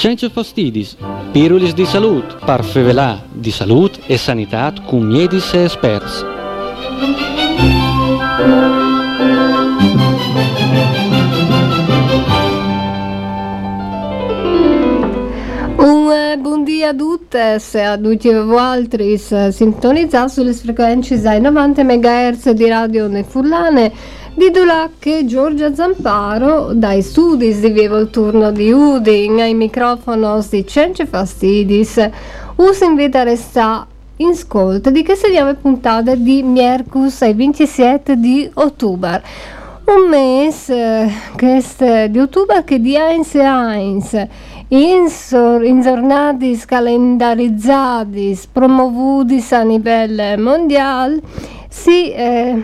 Cence 0.00 0.30
fastidis, 0.30 0.96
pirulis 1.30 1.74
di 1.74 1.84
salut, 1.84 2.38
parfevelà 2.46 3.22
di 3.30 3.50
salut 3.50 4.00
e 4.06 4.16
sanità 4.16 4.72
cum 4.86 5.04
miedis 5.04 5.52
e 5.52 5.64
esperts. 5.64 6.24
Un 15.76 16.10
eh, 16.10 16.38
buon 16.38 16.64
dia 16.64 16.88
a 16.88 16.94
tutti, 16.94 17.36
a 17.36 17.98
tutti 17.98 18.32
voi 18.32 19.18
sintonizzati 19.50 20.30
sulle 20.32 20.54
frequenze 20.54 21.20
dai 21.20 21.42
90 21.42 21.84
MHz 21.84 22.50
di 22.52 22.68
Radio 22.70 23.06
Nefurlane 23.06 23.92
di 24.34 24.50
Dulac 24.50 25.06
e 25.06 25.24
Giorgia 25.26 25.74
Zamparo 25.74 26.72
dai 26.72 27.02
studi 27.02 27.58
di 27.58 27.70
Vivo 27.70 27.98
il 27.98 28.10
turno 28.10 28.50
di 28.50 28.70
Udin 28.70 29.40
ai 29.40 29.54
microfono 29.54 30.44
di 30.48 30.66
Cence 30.66 31.06
Fastidis. 31.06 32.08
Us 32.56 32.80
invita 32.80 33.20
a 33.20 33.24
restare 33.24 33.86
in 34.16 34.28
ascolto 34.28 34.90
di 34.90 35.04
queste 35.04 35.30
nuove 35.30 35.54
puntate 35.54 36.20
di 36.22 36.42
Miercus 36.42 37.22
ai 37.22 37.34
27 37.34 38.16
di 38.16 38.50
ottobre. 38.54 39.22
Un 39.86 40.08
mese 40.08 41.10
eh, 41.36 42.10
di 42.10 42.18
ottobre 42.18 42.62
che 42.64 42.80
di 42.80 42.94
Heinz 42.94 43.34
e 43.34 43.42
Heinz. 43.42 44.26
In 44.68 45.80
giornate 45.82 46.56
calendarizzate 46.64 48.38
promovuti 48.52 49.44
a 49.50 49.62
livello 49.62 50.40
mondiale 50.40 51.20
si, 51.68 52.12
eh, 52.12 52.62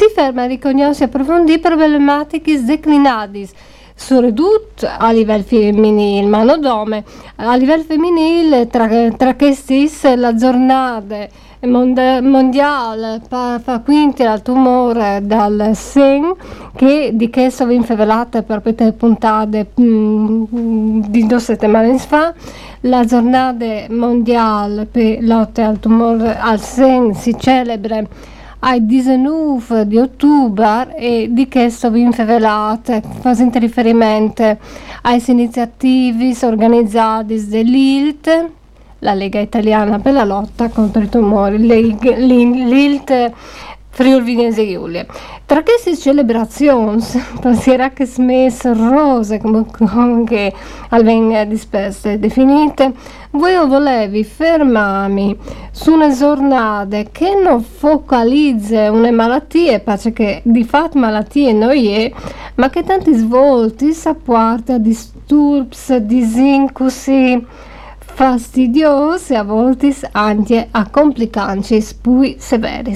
si 0.00 0.10
ferma 0.14 0.44
a 0.44 0.46
riconoscere 0.46 1.04
e 1.04 1.08
approfondire 1.08 1.58
problematiche 1.58 2.64
declinate 2.64 3.48
soprattutto 3.94 4.88
a 4.88 5.10
livello 5.12 5.42
femminile, 5.42 6.26
ma 6.26 6.42
non 6.42 6.58
dome, 6.58 7.04
a 7.36 7.54
livello 7.54 7.82
femminile 7.82 8.66
tra, 8.66 8.88
tra 9.14 9.34
questi 9.34 9.90
la 10.16 10.34
giornata 10.34 11.28
mondiale 11.66 13.20
fa 13.28 13.82
quinti 13.84 14.22
al 14.22 14.40
tumore 14.40 15.20
dal 15.22 15.72
sen 15.74 16.32
che 16.74 17.10
di 17.12 17.28
che 17.28 17.50
sono 17.50 17.72
infavelate 17.72 18.42
per 18.42 18.62
queste 18.62 18.92
puntate 18.92 19.72
mm, 19.78 21.02
di 21.08 21.26
due 21.26 21.40
settimane 21.40 21.98
fa. 21.98 22.32
La 22.84 23.04
giornata 23.04 23.84
mondiale 23.90 24.86
per 24.86 25.18
lotta 25.20 25.66
al 25.66 25.78
tumore 25.78 26.38
al 26.38 26.58
sen 26.58 27.12
si 27.14 27.36
celebra 27.38 28.02
ai 28.60 28.84
19 28.84 29.86
di 29.86 29.98
ottobre 29.98 30.94
e 30.96 31.28
di 31.30 31.48
che 31.48 31.70
sono 31.70 31.96
infavelate 31.96 33.02
facendo 33.20 33.58
riferimento 33.58 34.58
alle 35.02 35.22
iniziative 35.26 36.34
organizzate 36.42 37.46
dell'ILT 37.46 38.48
la 39.00 39.14
Lega 39.14 39.40
Italiana 39.40 39.98
per 39.98 40.12
la 40.12 40.24
lotta 40.24 40.68
contro 40.68 41.02
i 41.02 41.08
tumori, 41.08 41.58
l'ILT 41.58 43.32
Friuli 43.90 44.34
Venezia 44.36 44.64
Giulia. 44.64 45.04
Tra 45.44 45.62
queste 45.62 45.96
celebrazioni, 45.96 47.04
penserà 47.40 47.90
che 47.90 48.06
smesse 48.06 48.72
rose, 48.72 49.38
come, 49.38 49.66
come 49.66 50.52
alven 50.90 51.48
disperse 51.48 52.18
definite, 52.18 52.92
voi 53.32 53.54
volevi 53.66 54.22
fermarmi 54.24 55.36
su 55.72 55.92
una 55.92 56.14
giornata 56.14 57.02
che 57.10 57.34
non 57.34 57.62
focalizza 57.62 58.90
una 58.92 59.10
malattia, 59.10 59.80
pace 59.80 60.12
che 60.12 60.40
di 60.44 60.64
fatto 60.64 60.98
malattie 60.98 61.52
non 61.52 61.70
è, 61.70 62.12
ma 62.54 62.70
che 62.70 62.84
tanti 62.84 63.12
svolti 63.12 63.92
sapporta 63.92 64.78
disturbi, 64.78 65.76
disincusi, 66.00 67.44
fastidiose 68.20 69.34
a 69.34 69.42
volte 69.42 69.96
anche 70.12 70.68
a 70.70 70.90
complicanze 70.90 71.82
più 72.02 72.34
severe. 72.36 72.92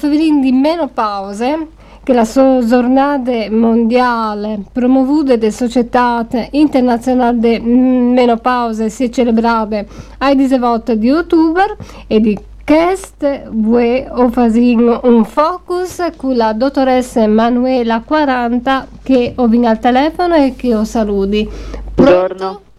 Di 0.00 0.50
meno 0.50 0.88
pause 0.88 1.68
che 2.02 2.14
la 2.14 2.24
giornata 2.24 3.50
mondiale 3.50 4.60
promovuta 4.72 5.36
da 5.36 5.50
società 5.50 6.26
internazionale 6.52 7.38
di 7.38 7.60
menopause 7.60 8.88
si 8.88 9.12
celebrava 9.12 9.84
ai 10.16 10.36
18 10.36 10.94
di 10.94 11.10
ottobre 11.10 11.76
e 12.06 12.18
di 12.20 12.38
questo 12.64 13.28
vuoi 13.50 14.06
fare 14.30 14.74
un 15.02 15.24
focus 15.26 16.02
con 16.16 16.34
la 16.34 16.54
dottoressa 16.54 17.26
Manuela 17.26 18.00
40 18.00 18.86
che 19.02 19.34
ho 19.36 19.46
vinto 19.48 19.68
al 19.68 19.78
telefono 19.78 20.34
e 20.34 20.54
che 20.56 20.74
ho 20.74 20.84
saluti. 20.84 21.46
Buongiorno. 21.94 22.72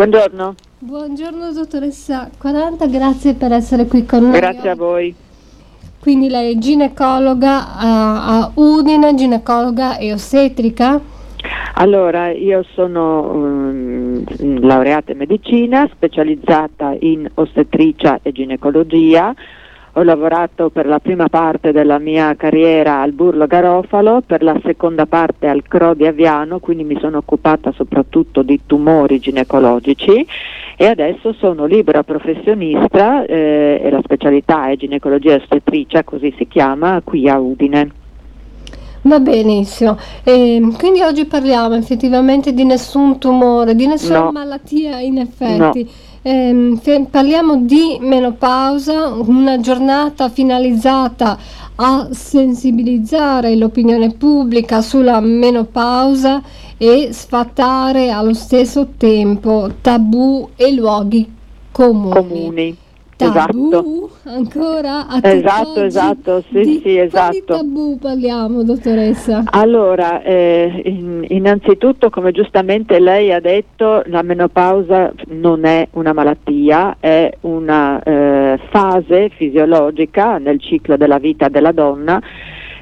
Buongiorno. 0.00 0.54
Buongiorno 0.78 1.52
dottoressa 1.52 2.30
40, 2.38 2.86
grazie 2.86 3.34
per 3.34 3.52
essere 3.52 3.84
qui 3.84 4.06
con 4.06 4.30
noi. 4.30 4.40
Grazie 4.40 4.70
a 4.70 4.74
voi. 4.74 5.14
Quindi 6.00 6.30
lei 6.30 6.54
è 6.54 6.58
ginecologa 6.58 7.76
a, 7.76 8.38
a 8.38 8.50
Udine, 8.54 9.14
ginecologa 9.14 9.98
e 9.98 10.14
ostetrica? 10.14 10.98
Allora, 11.74 12.30
io 12.30 12.64
sono 12.72 13.30
um, 13.30 14.24
laureata 14.66 15.12
in 15.12 15.18
medicina, 15.18 15.86
specializzata 15.92 16.96
in 16.98 17.30
ostetricia 17.34 18.20
e 18.22 18.32
ginecologia 18.32 19.34
ho 19.94 20.02
lavorato 20.02 20.70
per 20.70 20.86
la 20.86 21.00
prima 21.00 21.28
parte 21.28 21.72
della 21.72 21.98
mia 21.98 22.34
carriera 22.36 23.00
al 23.00 23.12
Burlo 23.12 23.46
Garofalo, 23.46 24.22
per 24.24 24.42
la 24.42 24.58
seconda 24.64 25.06
parte 25.06 25.48
al 25.48 25.64
CRO 25.66 25.94
di 25.94 26.06
Aviano, 26.06 26.60
quindi 26.60 26.84
mi 26.84 26.98
sono 27.00 27.18
occupata 27.18 27.72
soprattutto 27.72 28.42
di 28.42 28.60
tumori 28.66 29.18
ginecologici 29.18 30.24
e 30.76 30.86
adesso 30.86 31.32
sono 31.32 31.64
libera 31.64 32.04
professionista 32.04 33.24
eh, 33.24 33.80
e 33.82 33.90
la 33.90 34.00
specialità 34.02 34.70
è 34.70 34.76
ginecologia 34.76 35.34
ostetricia, 35.34 36.04
così 36.04 36.32
si 36.38 36.46
chiama, 36.46 37.00
qui 37.02 37.28
a 37.28 37.38
Udine. 37.38 37.90
Va 39.02 39.18
benissimo, 39.18 39.96
e 40.22 40.60
quindi 40.76 41.00
oggi 41.00 41.24
parliamo 41.24 41.74
effettivamente 41.74 42.52
di 42.52 42.64
nessun 42.64 43.18
tumore, 43.18 43.74
di 43.74 43.86
nessuna 43.86 44.24
no. 44.24 44.32
malattia 44.32 45.00
in 45.00 45.18
effetti. 45.18 45.82
No 45.82 46.08
eh, 46.22 47.06
parliamo 47.10 47.56
di 47.62 47.98
menopausa, 48.00 49.06
una 49.08 49.58
giornata 49.60 50.28
finalizzata 50.28 51.38
a 51.76 52.08
sensibilizzare 52.10 53.56
l'opinione 53.56 54.12
pubblica 54.12 54.82
sulla 54.82 55.20
menopausa 55.20 56.42
e 56.76 57.08
sfatare 57.12 58.10
allo 58.10 58.34
stesso 58.34 58.88
tempo 58.96 59.70
tabù 59.80 60.50
e 60.56 60.72
luoghi 60.72 61.32
comuni. 61.70 62.12
comuni 62.12 62.76
tabù 63.28 63.68
esatto. 63.68 64.10
ancora 64.24 65.06
a 65.06 65.20
esatto 65.22 65.82
esatto 65.82 66.42
sì 66.50 66.60
di 66.60 66.80
sì 66.82 66.98
esatto. 66.98 67.56
tabù 67.56 67.98
parliamo 67.98 68.62
dottoressa. 68.62 69.42
Allora 69.50 70.22
eh, 70.22 70.82
in, 70.84 71.24
innanzitutto 71.28 72.10
come 72.10 72.32
giustamente 72.32 72.98
lei 72.98 73.32
ha 73.32 73.40
detto 73.40 74.02
la 74.06 74.22
menopausa 74.22 75.12
non 75.28 75.64
è 75.64 75.88
una 75.92 76.12
malattia 76.12 76.96
è 77.00 77.30
una 77.40 78.02
eh, 78.02 78.58
fase 78.70 79.30
fisiologica 79.30 80.38
nel 80.38 80.60
ciclo 80.60 80.96
della 80.96 81.18
vita 81.18 81.48
della 81.48 81.72
donna 81.72 82.20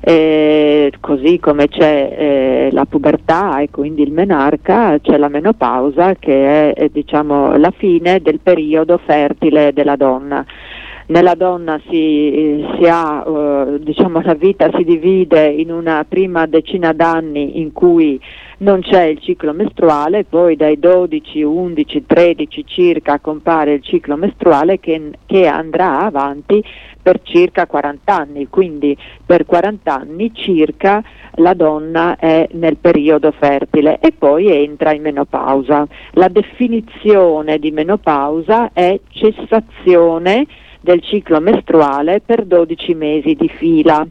eh, 0.01 0.93
così 1.01 1.39
come 1.39 1.69
c'è 1.69 2.17
eh, 2.17 2.69
la 2.73 2.85
pubertà 2.85 3.61
e 3.61 3.71
quindi 3.71 4.03
il 4.03 4.13
menarca, 4.13 4.99
c'è 5.01 5.17
la 5.17 5.29
menopausa 5.29 6.15
che 6.15 6.73
è, 6.73 6.75
è 6.75 6.89
diciamo, 6.89 7.57
la 7.57 7.73
fine 7.77 8.21
del 8.21 8.41
periodo 8.41 8.99
fertile 8.99 9.73
della 9.73 9.97
donna. 9.97 10.45
Nella 11.07 11.35
donna 11.35 11.81
si, 11.89 12.63
si 12.77 12.85
ha, 12.87 13.27
uh, 13.27 13.79
diciamo, 13.79 14.21
la 14.21 14.35
vita 14.35 14.69
si 14.77 14.85
divide 14.85 15.47
in 15.47 15.73
una 15.73 16.05
prima 16.07 16.45
decina 16.45 16.93
d'anni 16.93 17.61
in 17.61 17.73
cui 17.73 18.21
non 18.59 18.81
c'è 18.81 19.05
il 19.05 19.21
ciclo 19.21 19.53
mestruale, 19.53 20.25
poi 20.25 20.57
dai 20.57 20.79
12, 20.79 21.43
11, 21.43 22.05
13 22.07 22.65
circa 22.67 23.21
compare 23.21 23.75
il 23.75 23.83
ciclo 23.83 24.17
mestruale 24.17 24.81
che, 24.81 25.11
che 25.27 25.47
andrà 25.47 26.01
avanti 26.01 26.63
per 27.01 27.21
circa 27.23 27.67
40 27.67 28.15
anni, 28.15 28.49
quindi 28.49 28.97
per 29.25 29.47
40 29.47 29.95
anni 29.95 30.33
circa 30.35 31.03
la 31.37 31.55
donna 31.55 32.17
è 32.17 32.49
nel 32.53 32.77
periodo 32.77 33.31
fertile 33.31 33.99
e 34.01 34.13
poi 34.13 34.51
entra 34.51 34.93
in 34.93 35.03
menopausa. 35.03 35.87
La 36.13 36.29
definizione 36.29 37.59
di 37.59 37.71
menopausa 37.71 38.73
è 38.73 38.99
cessazione 39.09 40.47
del 40.81 41.01
ciclo 41.03 41.41
mestruale 41.41 42.21
per 42.21 42.45
12 42.45 42.95
mesi 42.95 43.35
di 43.35 43.49
fila 43.49 44.07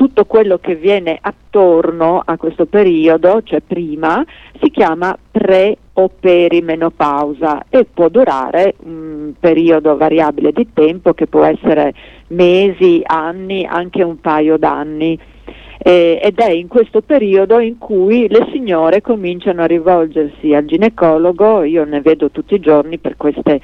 tutto 0.00 0.24
quello 0.24 0.56
che 0.56 0.76
viene 0.76 1.18
attorno 1.20 2.22
a 2.24 2.38
questo 2.38 2.64
periodo, 2.64 3.42
cioè 3.42 3.60
prima, 3.60 4.24
si 4.58 4.70
chiama 4.70 5.14
pre 5.30 5.76
o 5.92 6.08
perimenopausa 6.08 7.66
e 7.68 7.84
può 7.84 8.08
durare 8.08 8.76
un 8.84 9.34
periodo 9.38 9.98
variabile 9.98 10.52
di 10.52 10.68
tempo 10.72 11.12
che 11.12 11.26
può 11.26 11.44
essere 11.44 11.92
mesi, 12.28 13.02
anni, 13.04 13.66
anche 13.66 14.02
un 14.02 14.18
paio 14.22 14.56
d'anni. 14.56 15.18
Eh, 15.82 16.20
ed 16.22 16.38
è 16.38 16.50
in 16.50 16.68
questo 16.68 17.00
periodo 17.00 17.58
in 17.58 17.78
cui 17.78 18.28
le 18.28 18.46
signore 18.52 19.00
cominciano 19.00 19.62
a 19.62 19.66
rivolgersi 19.66 20.52
al 20.54 20.66
ginecologo, 20.66 21.62
io 21.62 21.84
ne 21.84 22.02
vedo 22.02 22.30
tutti 22.30 22.54
i 22.54 22.60
giorni 22.60 22.98
per 22.98 23.16
queste 23.16 23.60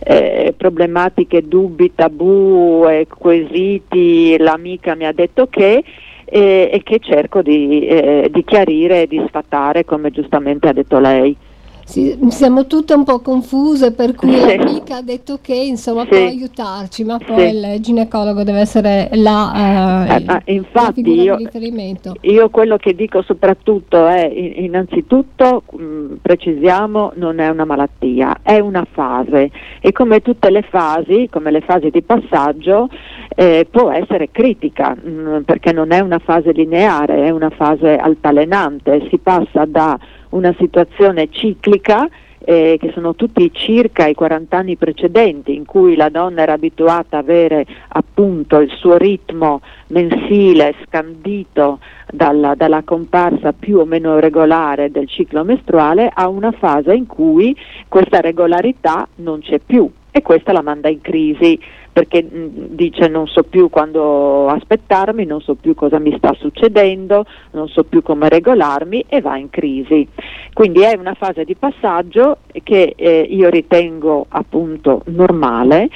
eh, 0.00 0.52
problematiche, 0.56 1.48
dubbi, 1.48 1.94
tabù, 1.94 2.84
quesiti, 3.16 4.36
l'amica 4.38 4.94
mi 4.94 5.06
ha 5.06 5.12
detto 5.12 5.46
che 5.46 5.82
e, 6.24 6.70
e 6.72 6.82
che 6.82 6.98
cerco 7.00 7.42
di, 7.42 7.86
eh, 7.86 8.28
di 8.30 8.44
chiarire 8.44 9.02
e 9.02 9.06
di 9.06 9.22
sfatare 9.26 9.84
come 9.84 10.10
giustamente 10.10 10.68
ha 10.68 10.72
detto 10.72 10.98
lei. 10.98 11.36
Sì, 11.84 12.18
siamo 12.30 12.66
tutte 12.66 12.94
un 12.94 13.04
po' 13.04 13.20
confuse, 13.20 13.92
per 13.92 14.14
cui 14.14 14.32
sì. 14.32 14.56
l'amica 14.56 14.96
ha 14.96 15.02
detto 15.02 15.38
che 15.40 15.54
insomma 15.54 16.02
sì. 16.02 16.08
può 16.08 16.18
aiutarci, 16.18 17.04
ma 17.04 17.18
poi 17.18 17.50
sì. 17.50 17.56
il 17.56 17.80
ginecologo 17.80 18.42
deve 18.42 18.60
essere 18.60 19.10
la, 19.12 20.06
eh, 20.06 20.24
eh, 20.44 20.54
infatti 20.54 21.00
io, 21.00 21.36
di 21.36 21.44
riferimento. 21.44 22.14
Io 22.22 22.48
quello 22.48 22.78
che 22.78 22.94
dico 22.94 23.22
soprattutto 23.22 24.06
è 24.06 24.24
innanzitutto 24.24 25.64
mh, 25.70 25.82
mm, 25.82 26.12
precisiamo 26.22 27.12
non 27.16 27.38
è 27.38 27.48
una 27.48 27.66
malattia, 27.66 28.38
è 28.42 28.58
una 28.58 28.86
fase 28.90 29.50
e 29.80 29.92
come 29.92 30.22
tutte 30.22 30.50
le 30.50 30.62
fasi, 30.62 31.28
come 31.30 31.50
le 31.50 31.60
fasi 31.60 31.90
di 31.90 32.02
passaggio, 32.02 32.88
eh, 33.36 33.66
può 33.70 33.90
essere 33.90 34.30
critica 34.30 34.96
mh, 35.00 35.10
mm, 35.10 35.40
perché 35.42 35.72
non 35.72 35.92
è 35.92 36.00
una 36.00 36.18
fase 36.18 36.52
lineare, 36.52 37.26
è 37.26 37.30
una 37.30 37.50
fase 37.50 37.96
altalenante, 37.96 39.06
si 39.10 39.18
passa 39.18 39.66
da 39.66 39.98
una 40.34 40.54
situazione 40.58 41.28
ciclica 41.30 42.08
eh, 42.46 42.76
che 42.78 42.90
sono 42.92 43.14
tutti 43.14 43.50
circa 43.52 44.06
i 44.06 44.14
40 44.14 44.56
anni 44.56 44.76
precedenti 44.76 45.54
in 45.54 45.64
cui 45.64 45.96
la 45.96 46.10
donna 46.10 46.42
era 46.42 46.52
abituata 46.52 47.18
ad 47.18 47.24
avere 47.24 47.64
appunto 47.88 48.58
il 48.60 48.70
suo 48.70 48.98
ritmo 48.98 49.62
mensile 49.88 50.74
scandito 50.84 51.78
dalla, 52.10 52.54
dalla, 52.54 52.82
comparsa 52.82 53.52
più 53.52 53.78
o 53.78 53.86
meno 53.86 54.18
regolare 54.18 54.90
del 54.90 55.08
ciclo 55.08 55.42
mestruale 55.42 56.10
a 56.12 56.28
una 56.28 56.52
fase 56.52 56.94
in 56.94 57.06
cui 57.06 57.56
questa 57.88 58.20
regolarità 58.20 59.08
non 59.16 59.40
c'è 59.40 59.58
più 59.58 59.90
e 60.10 60.20
questa 60.22 60.52
la 60.52 60.62
manda 60.62 60.88
in 60.88 61.00
crisi 61.00 61.58
perché 61.94 62.24
mh, 62.24 62.74
dice 62.74 63.06
non 63.06 63.28
so 63.28 63.44
più 63.44 63.70
quando 63.70 64.48
aspettarmi, 64.48 65.24
non 65.24 65.40
so 65.40 65.54
più 65.54 65.74
cosa 65.74 66.00
mi 66.00 66.12
sta 66.18 66.34
succedendo, 66.34 67.24
non 67.52 67.68
so 67.68 67.84
più 67.84 68.02
come 68.02 68.28
regolarmi 68.28 69.04
e 69.08 69.20
va 69.20 69.38
in 69.38 69.48
crisi. 69.48 70.06
Quindi 70.52 70.80
è 70.82 70.96
una 70.98 71.14
fase 71.14 71.44
di 71.44 71.54
passaggio 71.54 72.38
che 72.64 72.94
eh, 72.96 73.20
io 73.30 73.48
ritengo 73.48 74.26
appunto 74.28 75.02
normale 75.06 75.88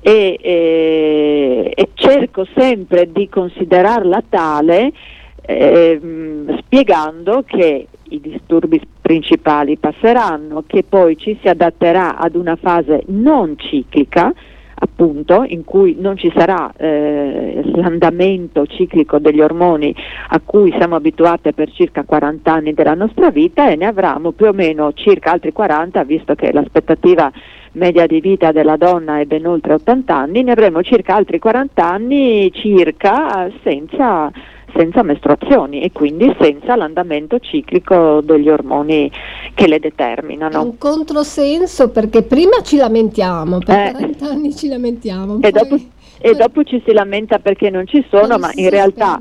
e, 0.00 0.36
eh, 0.42 1.72
e 1.72 1.88
cerco 1.94 2.44
sempre 2.56 3.12
di 3.12 3.28
considerarla 3.28 4.24
tale 4.28 4.92
eh, 5.42 6.00
spiegando 6.58 7.44
che 7.46 7.86
i 8.08 8.20
disturbi 8.20 8.80
principali 9.00 9.76
passeranno, 9.76 10.64
che 10.66 10.82
poi 10.82 11.16
ci 11.16 11.38
si 11.40 11.48
adatterà 11.48 12.16
ad 12.16 12.34
una 12.34 12.56
fase 12.56 13.04
non 13.06 13.56
ciclica, 13.56 14.32
appunto 14.96 15.44
in 15.46 15.62
cui 15.64 15.94
non 15.98 16.16
ci 16.16 16.32
sarà 16.34 16.72
eh, 16.74 17.60
l'andamento 17.74 18.66
ciclico 18.66 19.18
degli 19.18 19.42
ormoni 19.42 19.94
a 20.28 20.40
cui 20.42 20.74
siamo 20.78 20.96
abituati 20.96 21.52
per 21.52 21.70
circa 21.70 22.04
40 22.04 22.50
anni 22.50 22.72
della 22.72 22.94
nostra 22.94 23.30
vita 23.30 23.68
e 23.68 23.76
ne 23.76 23.84
avremo 23.84 24.32
più 24.32 24.46
o 24.46 24.52
meno 24.52 24.94
circa 24.94 25.32
altri 25.32 25.52
40 25.52 26.02
visto 26.04 26.34
che 26.34 26.50
l'aspettativa 26.50 27.30
media 27.72 28.06
di 28.06 28.20
vita 28.20 28.52
della 28.52 28.78
donna 28.78 29.20
è 29.20 29.26
ben 29.26 29.46
oltre 29.46 29.74
80 29.74 30.16
anni, 30.16 30.42
ne 30.42 30.52
avremo 30.52 30.82
circa 30.82 31.14
altri 31.14 31.38
40 31.38 31.86
anni 31.86 32.50
circa 32.52 33.50
senza 33.62 34.32
senza 34.76 35.02
mestruazioni 35.02 35.82
e 35.82 35.92
quindi 35.92 36.34
senza 36.38 36.76
l'andamento 36.76 37.38
ciclico 37.38 38.20
degli 38.20 38.48
ormoni 38.48 39.10
che 39.54 39.66
le 39.66 39.78
determinano. 39.78 40.60
È 40.60 40.64
un 40.64 40.78
controsenso 40.78 41.90
perché 41.90 42.22
prima 42.22 42.60
ci 42.62 42.76
lamentiamo, 42.76 43.58
per 43.58 43.78
eh, 43.78 43.90
40 43.92 44.26
anni 44.26 44.54
ci 44.54 44.68
lamentiamo. 44.68 45.38
E, 45.40 45.50
poi... 45.50 45.52
dopo, 45.52 45.76
e 46.18 46.34
dopo 46.34 46.62
ci 46.64 46.82
si 46.84 46.92
lamenta 46.92 47.38
perché 47.38 47.70
non 47.70 47.86
ci 47.86 48.04
sono, 48.10 48.38
ma 48.38 48.50
in 48.54 48.70
realtà, 48.70 49.20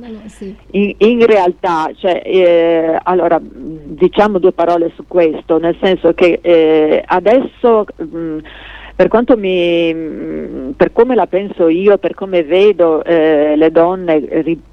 in, 0.72 0.94
in 0.98 1.26
realtà 1.26 1.90
cioè, 1.96 2.22
eh, 2.24 3.00
allora, 3.04 3.40
diciamo 3.42 4.40
due 4.40 4.52
parole 4.52 4.92
su 4.96 5.06
questo, 5.08 5.58
nel 5.58 5.78
senso 5.82 6.14
che 6.14 6.40
eh, 6.42 7.04
adesso... 7.06 7.86
Mh, 7.98 8.38
per 8.96 9.10
quanto 9.10 9.36
mi, 9.36 10.74
per 10.76 10.94
come 10.94 11.16
la 11.16 11.28
penso 11.28 11.68
io, 11.68 11.98
per 11.98 12.14
come 12.14 12.44
vedo 12.44 13.04
eh, 13.04 13.56
le 13.58 13.70
donne, 13.70 14.24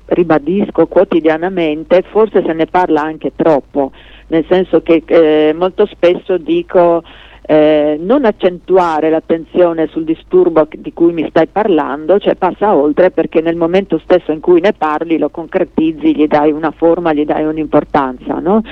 ribadisco 0.07 0.87
quotidianamente, 0.87 2.03
forse 2.03 2.43
se 2.47 2.53
ne 2.53 2.67
parla 2.67 3.03
anche 3.03 3.33
troppo, 3.35 3.91
nel 4.29 4.45
senso 4.49 4.81
che 4.83 5.03
eh, 5.05 5.53
molto 5.55 5.87
spesso 5.87 6.39
dico 6.39 7.03
eh, 7.45 7.97
non 8.01 8.25
accentuare 8.25 9.11
l'attenzione 9.11 9.89
sul 9.89 10.05
disturbo 10.05 10.67
di 10.71 10.93
cui 10.93 11.13
mi 11.13 11.27
stai 11.29 11.49
parlando, 11.49 12.19
cioè 12.19 12.37
passa 12.37 12.75
oltre 12.75 13.11
perché 13.11 13.41
nel 13.41 13.57
momento 13.57 13.99
stesso 13.99 14.31
in 14.31 14.41
cui 14.41 14.61
ne 14.61 14.73
parli 14.73 15.19
lo 15.19 15.29
concretizzi, 15.29 16.15
gli 16.15 16.27
dai 16.27 16.53
una 16.53 16.71
forma, 16.71 17.13
gli 17.13 17.25
dai 17.25 17.45
un'importanza. 17.45 18.39
No? 18.39 18.63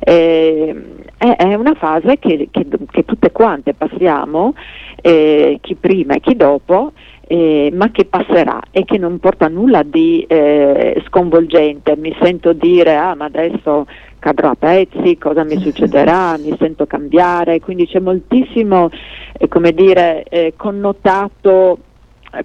Eh, 0.00 0.74
è, 1.18 1.54
una 1.54 1.74
fase 1.74 2.18
che, 2.18 2.48
che, 2.50 2.66
che 2.90 3.04
tutte 3.04 3.30
quante 3.30 3.74
passiamo 3.74 4.54
eh, 5.00 5.58
chi 5.60 5.74
prima 5.74 6.14
e 6.14 6.20
chi 6.20 6.34
dopo, 6.34 6.92
eh, 7.26 7.70
ma 7.72 7.90
che 7.90 8.04
passerà 8.04 8.60
e 8.70 8.84
che 8.84 8.98
non 8.98 9.18
porta 9.18 9.48
nulla 9.48 9.82
di 9.82 10.24
eh, 10.26 11.02
sconvolgente. 11.06 11.96
Mi 11.96 12.14
sento 12.20 12.52
dire, 12.52 12.96
ah 12.96 13.14
ma 13.14 13.26
adesso 13.26 13.86
cadrò 14.24 14.52
a 14.52 14.54
pezzi, 14.54 15.18
cosa 15.18 15.44
mi 15.44 15.60
succederà, 15.60 16.38
mi 16.38 16.56
sento 16.58 16.86
cambiare, 16.86 17.60
quindi 17.60 17.86
c'è 17.86 17.98
moltissimo, 17.98 18.88
eh, 19.36 19.48
come 19.48 19.72
dire, 19.72 20.24
eh, 20.30 20.54
connotato 20.56 21.78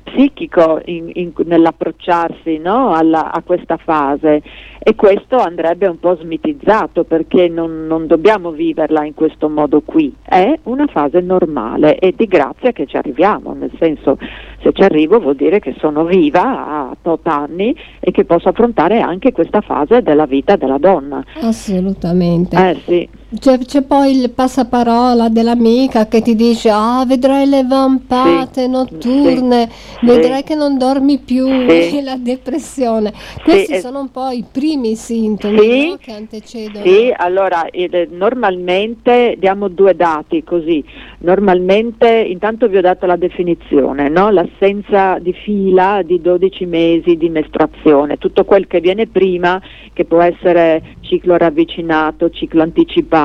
psichico 0.03 0.81
in, 0.85 1.09
in, 1.13 1.31
nell'approcciarsi 1.45 2.57
no? 2.57 2.93
Alla, 2.93 3.31
a 3.31 3.41
questa 3.41 3.77
fase 3.77 4.41
e 4.79 4.95
questo 4.95 5.37
andrebbe 5.37 5.87
un 5.87 5.99
po' 5.99 6.15
smitizzato 6.15 7.03
perché 7.03 7.47
non, 7.47 7.85
non, 7.87 8.07
dobbiamo 8.07 8.51
viverla 8.51 9.03
in 9.05 9.13
questo 9.13 9.49
modo 9.49 9.81
qui, 9.81 10.13
è 10.23 10.57
una 10.63 10.87
fase 10.87 11.19
normale 11.21 11.97
e 11.97 12.13
di 12.15 12.25
grazia 12.25 12.71
che 12.71 12.85
ci 12.85 12.95
arriviamo, 12.95 13.53
nel 13.53 13.71
senso 13.77 14.17
se 14.61 14.71
ci 14.71 14.81
arrivo 14.81 15.19
vuol 15.19 15.35
dire 15.35 15.59
che 15.59 15.75
sono 15.79 16.05
viva 16.05 16.89
a 16.89 16.97
tot 17.01 17.27
anni 17.27 17.75
e 17.99 18.11
che 18.11 18.25
posso 18.25 18.49
affrontare 18.49 18.99
anche 18.99 19.31
questa 19.31 19.61
fase 19.61 20.01
della 20.01 20.25
vita 20.25 20.55
della 20.55 20.77
donna. 20.77 21.23
Assolutamente. 21.41 22.55
Eh, 22.55 22.75
sì. 22.85 23.18
C'è, 23.31 23.59
c'è, 23.59 23.83
poi 23.83 24.19
il 24.19 24.31
passaparola 24.31 25.29
dell'amica 25.29 26.07
che 26.07 26.19
ti 26.19 26.35
dice 26.35 26.71
ah 26.71 27.03
vedrai 27.05 27.45
le 27.45 27.63
vampate 27.63 28.63
sì, 28.63 28.67
notturne, 28.67 29.69
sì, 29.69 30.05
vedrai 30.07 30.39
sì. 30.39 30.43
che 30.45 30.55
non 30.55 30.79
dormi 30.79 31.19
più, 31.19 31.45
la 32.01 32.17
depressione. 32.17 33.13
Questi 33.43 33.81
sono 33.81 33.99
un 33.99 34.09
po' 34.09 34.29
i 34.29 34.43
primi 34.51 34.95
sintomi 34.95 35.89
no, 35.89 35.97
che 35.97 36.11
antecedono. 36.11 36.83
Sì, 36.83 37.13
allora 37.15 37.69
eh, 37.69 38.07
normalmente 38.09 39.35
diamo 39.37 39.67
due 39.67 39.95
dati 39.95 40.43
così, 40.43 40.83
normalmente 41.19 42.09
intanto 42.09 42.67
vi 42.67 42.77
ho 42.77 42.81
dato 42.81 43.05
la 43.05 43.15
definizione, 43.15 44.09
no? 44.09 44.31
l'assenza 44.31 45.19
di 45.19 45.33
fila 45.33 46.01
di 46.03 46.19
12 46.19 46.65
mesi 46.65 47.15
di 47.15 47.29
mestruazione, 47.29 48.17
tutto 48.17 48.43
quel 48.43 48.65
che 48.65 48.79
viene 48.79 49.05
prima 49.05 49.61
che 49.93 50.05
può 50.05 50.19
essere 50.21 50.95
ciclo 51.01 51.37
ravvicinato, 51.37 52.31
ciclo 52.31 52.63
anticipato, 52.63 53.18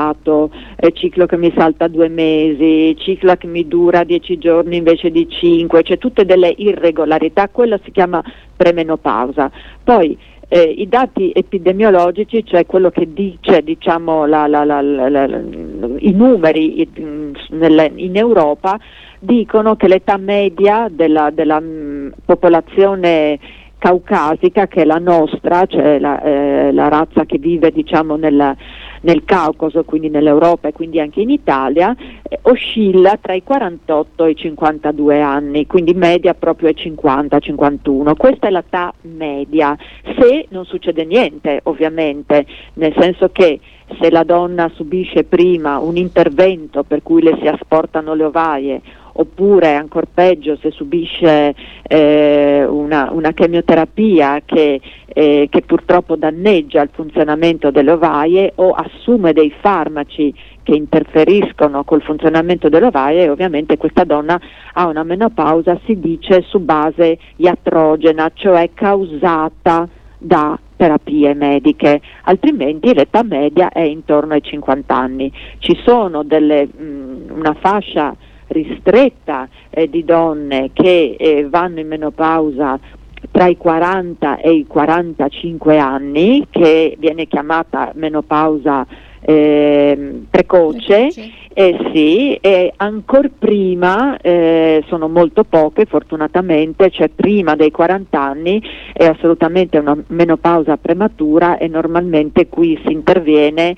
eh, 0.77 0.93
ciclo 0.93 1.27
che 1.27 1.37
mi 1.37 1.53
salta 1.57 1.89
due 1.89 2.09
mesi, 2.09 2.97
ciclo 2.99 3.35
che 3.37 3.47
mi 3.47 3.67
dura 3.69 4.05
dieci 4.05 4.39
giorni 4.39 4.77
invece 4.77 5.11
di 5.11 5.27
cinque, 5.29 5.83
cioè 5.83 5.99
tutte 5.99 6.25
delle 6.25 6.53
irregolarità, 6.57 7.49
quello 7.49 7.79
si 7.85 7.91
chiama 7.91 8.23
premenopausa. 8.57 9.51
Poi 9.83 10.17
eh, 10.49 10.63
i 10.63 10.89
dati 10.89 11.33
epidemiologici, 11.35 12.45
cioè 12.45 12.67
quello 12.67 12.91
che 12.91 13.13
dice 13.13 13.63
diciamo, 13.63 14.27
la, 14.27 14.47
la, 14.47 14.65
la, 14.65 14.81
i 15.99 16.13
numeri 16.13 16.87
in, 16.97 17.33
in 17.97 18.17
Europa, 18.17 18.79
dicono 19.19 19.77
che 19.77 19.89
l'età 19.89 20.17
media 20.17 20.89
della, 20.91 21.31
della 21.31 21.61
mh, 21.61 22.13
popolazione 22.25 23.39
caucasica, 23.79 24.67
che 24.67 24.83
è 24.83 24.85
la 24.85 24.99
nostra, 24.99 25.67
cioè 25.67 25.99
la, 25.99 26.23
eh, 26.23 26.73
la 26.73 26.89
razza 26.89 27.25
che 27.27 27.39
vive 27.39 27.71
diciamo, 27.71 28.17
nel, 28.17 28.57
nel, 29.05 29.25
Caucaso, 29.25 29.85
quindi 29.85 30.09
nell'Europa 30.09 30.69
e 30.69 30.73
quindi 30.73 31.01
anche 31.01 31.21
in 31.21 31.31
Italia, 31.31 31.95
eh, 32.23 32.39
oscilla 32.43 33.19
tra 33.21 33.35
i 33.35 33.43
48 33.43 34.25
e 34.25 34.31
i 34.31 34.37
52 34.37 35.21
anni, 35.21 35.67
quindi 35.67 35.95
media 35.95 36.35
proprio 36.35 36.69
ai 36.69 36.75
50-51. 36.75 38.17
Questa 38.17 38.49
è 38.49 38.51
l'età 38.51 38.93
media, 39.03 39.77
se 40.19 40.47
non 40.51 40.65
succede 40.65 41.05
niente 41.05 41.61
ovviamente, 41.65 42.47
nel 42.75 42.95
senso 42.99 43.29
che 43.31 43.61
se 44.01 44.11
la 44.11 44.25
donna 44.25 44.71
subisce 44.75 45.25
prima 45.25 45.79
un 45.79 45.97
intervento 45.97 46.83
per 46.85 47.03
cui 47.03 47.23
le 47.23 47.37
si 47.41 47.47
asportano 47.47 48.15
le 48.15 48.25
ovaie 48.25 48.83
oppure 49.17 49.75
ancora 49.75 50.07
peggio 50.13 50.57
se 50.61 50.71
subisce 50.71 51.55
eh, 51.83 52.65
una, 52.65 53.11
una, 53.13 53.33
chemioterapia 53.33 54.43
che, 54.45 54.81
eh, 55.07 55.47
che 55.51 55.63
purtroppo 55.63 56.17
danneggia 56.17 56.83
il 56.83 56.91
funzionamento 56.93 57.71
delle 57.71 57.93
ovaie 57.93 58.53
o 58.57 58.71
assume 58.71 59.33
dei 59.33 59.53
farmaci 59.61 60.35
che 60.63 60.75
interferiscono 60.75 61.85
col 61.85 62.03
funzionamento 62.03 62.69
dell'ovaia 62.69 63.23
e 63.23 63.29
ovviamente 63.29 63.77
questa 63.77 64.05
donna 64.05 64.41
ha 64.73 64.87
una 64.87 65.05
menopausa, 65.05 65.79
si 65.85 66.01
dice, 66.01 66.43
su 66.49 66.59
base 66.61 67.19
iatrogena, 67.37 68.31
cioè 68.35 68.71
causata 68.73 69.87
da 70.19 70.59
terapie 70.77 71.35
mediche, 71.35 72.01
altrimenti 72.25 72.95
l'età 72.95 73.23
media 73.23 73.69
è 73.69 73.83
intorno 73.83 74.33
ai 74.33 74.43
50 74.43 74.97
anni. 74.97 75.31
Ci 75.59 75.79
sono 75.85 76.25
delle, 76.25 76.67
mh, 76.67 77.27
una 77.29 77.55
fascia 77.61 78.17
ristretta 78.55 79.49
eh, 79.69 79.91
di 79.91 80.05
donne 80.05 80.71
che 80.73 81.17
eh, 81.19 81.47
vanno 81.49 81.81
in 81.81 81.89
menopausa 81.89 82.79
tra 83.31 83.47
i 83.47 83.57
40 83.57 84.39
e 84.39 84.53
i 84.53 84.67
45 84.67 85.79
anni, 85.79 86.47
che 86.51 86.97
viene 86.99 87.27
chiamata 87.27 87.91
menopausa 87.95 88.87
eh, 89.21 90.23
precoce, 90.31 91.09
eh, 91.53 91.91
sì, 91.93 92.35
e 92.35 92.73
ancora 92.77 93.29
prima, 93.37 94.19
eh, 94.19 94.85
sono 94.87 95.09
molto 95.09 95.45
poche 95.45 95.87
fortunatamente, 95.87 96.91
cioè 96.91 97.09
prima 97.09 97.57
dei 97.57 97.71
40 97.71 98.21
anni 98.21 98.63
è 98.93 99.07
assolutamente 99.07 99.79
una 99.79 99.97
menopausa 100.09 100.77
prematura 100.77 101.57
e 101.59 101.69
normalmente 101.69 102.49
qui 102.49 102.79
si 102.85 102.93
interviene 102.93 103.75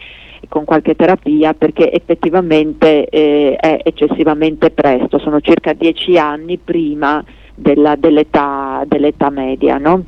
con 0.49 0.65
qualche 0.65 0.95
terapia 0.95 1.55
perché 1.55 1.91
effettivamente 1.93 3.07
eh, 3.07 3.57
è 3.57 3.81
eccessivamente 3.85 4.71
presto, 4.71 5.19
sono 5.19 5.41
circa 5.41 5.73
10 5.73 6.19
anni 6.19 6.59
prima 6.59 7.25
della, 7.55 7.97
dell'età, 7.97 8.85
dell'età, 8.87 9.31
media. 9.31 9.79
No? 9.79 10.05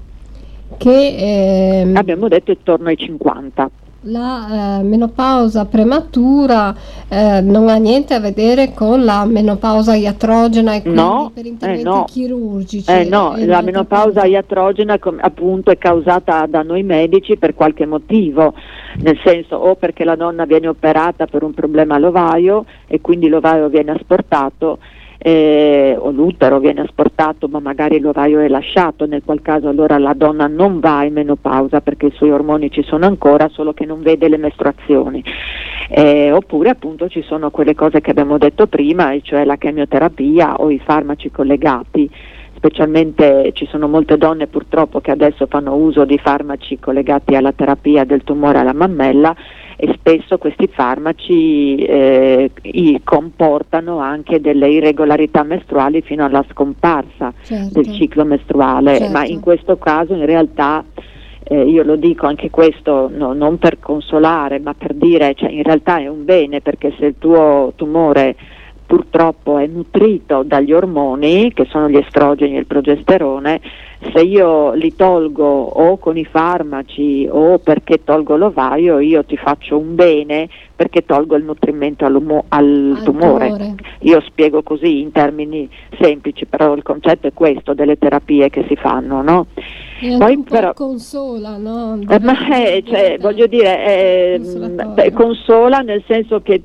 Che, 0.77 1.81
ehm... 1.81 1.97
Abbiamo 1.97 2.29
detto 2.29 2.51
intorno 2.51 2.89
ai 2.89 2.97
50 2.97 3.71
la 4.09 4.79
eh, 4.79 4.83
menopausa 4.83 5.67
prematura 5.67 6.75
eh, 7.09 7.41
non 7.41 7.69
ha 7.69 7.77
niente 7.77 8.15
a 8.15 8.21
vedere 8.21 8.73
con 8.73 9.05
la 9.05 9.25
menopausa 9.25 9.95
iatrogena 9.95 10.75
e 10.75 10.83
quindi 10.83 11.01
no, 11.01 11.31
per 11.33 11.47
interventi 11.47 11.81
eh 11.81 11.85
no. 11.85 12.05
chirurgici. 12.05 12.91
Eh 12.91 13.05
no, 13.05 13.35
la 13.37 13.61
menopausa 13.61 14.25
iatrogena 14.25 14.99
com- 14.99 15.19
appunto 15.21 15.71
è 15.71 15.79
causata 15.79 16.47
da 16.47 16.63
noi 16.63 16.83
medici 16.83 17.37
per 17.37 17.55
qualche 17.55 17.87
motivo, 17.87 18.55
nel 18.99 19.19
senso 19.23 19.57
o 19.57 19.75
perché 19.77 20.05
la 20.05 20.17
donna 20.17 20.47
viene 20.47 20.69
operata 20.69 21.27
per 21.27 21.43
un 21.43 21.53
problema 21.53 21.97
all'ovaio 21.97 22.65
e 22.87 23.01
quindi 23.01 23.29
l'ovaio 23.29 23.69
viene 23.69 23.93
asportato 23.93 24.79
eh, 25.19 25.97
o 25.99 26.11
l'utero 26.11 26.61
viene 26.61 26.83
asportato 26.83 27.49
ma 27.49 27.59
magari 27.59 27.99
l'ovaio 27.99 28.39
è 28.41 28.49
lasciato, 28.49 29.07
nel 29.07 29.23
qual 29.25 29.43
caso 29.43 29.69
allora 29.69 29.99
la 29.99 30.15
donna 30.15 30.47
non 30.47 30.79
va 30.79 31.03
in 31.05 31.13
menopausa 31.13 31.81
perché 31.81 32.07
i 32.07 32.13
suoi 32.13 32.31
ormoni 32.31 32.71
ci 32.71 32.83
sono 32.83 33.07
ancora, 33.07 33.49
solo 33.49 33.73
che 33.73 33.85
non 33.85 34.01
vede 34.01 34.29
le 34.29 34.37
mestruazioni. 34.37 35.23
Eh, 35.91 36.31
oppure 36.33 36.69
appunto 36.69 37.09
ci 37.09 37.23
sono 37.23 37.51
quelle 37.51 37.75
cose 37.75 38.01
che 38.01 38.11
abbiamo 38.11 38.39
detto 38.39 38.67
prima, 38.67 39.19
cioè 39.23 39.45
la 39.45 39.57
chemioterapia 39.57 40.57
o 40.57 40.71
i 40.71 40.79
farmaci 40.79 41.31
collegati 41.31 42.11
specialmente 42.59 43.53
ci 43.55 43.67
sono 43.67 43.87
molte 43.87 44.19
donne 44.19 44.49
purtroppo 44.49 45.01
che 45.01 45.13
adesso 45.13 45.47
fanno 45.47 45.77
uso 45.77 46.05
di 46.05 46.19
farmaci 46.19 46.81
collegati 46.81 47.37
alla 47.37 47.53
terapia 47.53 48.05
del 48.05 48.25
tumore 48.25 48.59
alla 48.59 48.73
mammella 48.73 49.35
e 49.81 49.95
spesso 49.97 50.39
questi 50.39 50.67
farmaci 50.67 51.77
eh, 51.77 52.51
comportano 53.05 53.99
anche 53.99 54.41
delle 54.41 54.69
irregolarità 54.69 55.45
mestruali 55.45 56.03
fino 56.03 56.25
alla 56.25 56.45
scomparsa 56.51 57.33
certo. 57.43 57.81
del 57.81 57.93
ciclo 57.95 58.25
mestruale, 58.25 58.97
certo. 58.97 59.13
ma 59.13 59.25
in 59.25 59.39
questo 59.39 59.79
caso 59.79 60.15
in 60.15 60.27
realtà 60.27 60.85
eh, 61.45 61.63
io 61.63 61.85
lo 61.85 61.95
dico 61.95 62.27
anche 62.27 62.51
questo 62.51 63.09
no, 63.09 63.33
non 63.35 63.59
per 63.59 63.79
consolare, 63.79 64.59
ma 64.59 64.75
per 64.75 64.95
dire, 64.95 65.35
cioè, 65.35 65.51
in 65.51 65.63
realtà 65.63 65.99
è 65.99 66.09
un 66.09 66.25
bene 66.25 66.61
perché 66.61 66.93
se 66.99 67.07
il 67.07 67.15
tuo 67.17 67.73
tumore 67.77 68.35
purtroppo 68.89 69.59
è 69.59 69.67
nutrito 69.67 70.43
dagli 70.43 70.73
ormoni, 70.73 71.53
che 71.53 71.67
sono 71.69 71.91
gli 71.91 71.99
estrogeni 71.99 72.57
e 72.57 72.61
il 72.61 72.67
progesterone, 72.67 73.61
se 74.15 74.21
io 74.21 74.73
li 74.73 74.97
tolgo 74.97 75.45
o 75.45 75.99
con 75.99 76.17
i 76.17 76.25
farmaci 76.25 77.29
o 77.31 77.59
perché 77.59 78.03
tolgo 78.03 78.37
l'ovaio, 78.37 78.99
io 78.99 79.27
ti 79.27 79.37
faccio 79.37 79.77
un 79.77 79.95
bene 79.95 80.49
perché 80.75 81.05
tolgo 81.05 81.37
il 81.37 81.45
nutrimento 81.45 82.07
al, 82.07 82.15
al 82.49 83.01
tumore. 83.05 83.75
Io 84.01 84.23
spiego 84.23 84.63
così 84.63 85.01
in 85.01 85.13
termini 85.13 85.69
semplici, 86.01 86.47
però 86.47 86.75
il 86.75 86.83
concetto 86.83 87.27
è 87.27 87.33
questo 87.35 87.75
delle 87.75 87.99
terapie 87.99 88.49
che 88.49 88.65
si 88.69 88.77
fanno, 88.77 89.21
no? 89.21 89.49
E 90.01 90.17
Poi 90.17 90.43
però 90.49 90.73
consola, 90.73 91.59
no? 91.59 91.99
Eh, 92.09 92.21
ma 92.21 92.49
è, 92.49 92.83
cioè, 92.87 93.19
voglio 93.21 93.47
dire, 93.47 93.85
è, 93.85 94.39
beh, 94.39 95.13
consola 95.13 95.81
nel 95.81 96.03
senso 96.07 96.41
che 96.41 96.63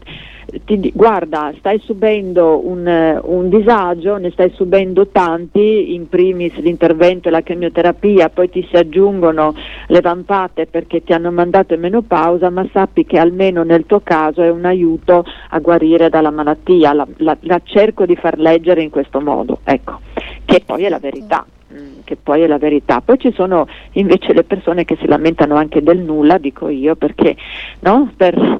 ti, 0.66 0.92
guarda, 0.94 1.54
stai 1.58 1.80
subendo 1.80 2.66
un, 2.66 3.20
un, 3.24 3.50
disagio, 3.50 4.18
ne 4.18 4.32
stai 4.32 4.52
subendo 4.52 5.08
tanti, 5.08 5.94
in 5.94 6.08
primis 6.10 6.56
l'intervento 6.58 7.28
e 7.28 7.32
la 7.32 7.42
chemioterapia, 7.42 8.30
poi 8.30 8.50
ti 8.50 8.66
si 8.70 8.76
aggiungono 8.76 9.56
le 9.88 10.02
vampate 10.02 10.68
perché 10.68 11.04
ti 11.04 11.14
hanno 11.14 11.32
mandato 11.32 11.74
in 11.74 11.80
menopausa, 11.80 12.50
ma 12.50 12.68
sappi 12.72 13.06
che 13.06 13.18
almeno 13.18 13.64
nel 13.64 13.86
tuo 13.86 14.02
caso 14.02 14.42
è 14.42 14.50
un 14.50 14.66
aiuto 14.66 15.26
a 15.50 15.60
guarire 15.60 16.10
dalla 16.10 16.32
malattia, 16.32 16.94
la, 16.94 17.08
la, 17.18 17.38
la 17.42 17.62
cerco 17.64 18.06
di 18.06 18.16
far 18.16 18.38
leggere 18.38 18.82
in 18.82 18.90
questo 18.90 19.20
modo, 19.20 19.60
ecco, 19.64 20.00
che 20.46 20.62
poi 20.66 20.84
è 20.84 20.90
la 20.90 21.00
verità 21.00 21.46
mm, 21.74 22.02
che 22.04 22.16
poi 22.16 22.42
è 22.42 22.48
la 22.48 22.58
verità. 22.58 23.02
Poi 23.02 23.18
ci 23.18 23.32
sono 23.34 23.68
invece 23.94 24.34
le 24.34 24.44
persone 24.44 24.86
che 24.86 24.98
si 25.00 25.08
lamentano 25.08 25.56
anche 25.56 25.82
del 25.82 26.00
nulla, 26.00 26.38
dico 26.38 26.70
io, 26.70 26.96
perché 26.96 27.36
no? 27.80 28.12
per, 28.16 28.60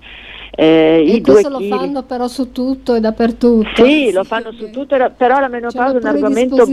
eh, 0.56 1.04
e 1.16 1.22
questo 1.22 1.50
lo 1.50 1.60
fanno 1.62 2.04
però 2.04 2.28
su 2.28 2.52
tutto 2.52 2.94
e 2.94 3.00
dappertutto. 3.00 3.84
Sì, 3.84 4.12
lo 4.12 4.24
fanno 4.24 4.52
su 4.52 4.70
tutto, 4.70 4.96
però 5.18 5.40
la 5.40 5.48
menopausa 5.48 5.98
è 5.98 6.02
un 6.02 6.06
argomento 6.06 6.66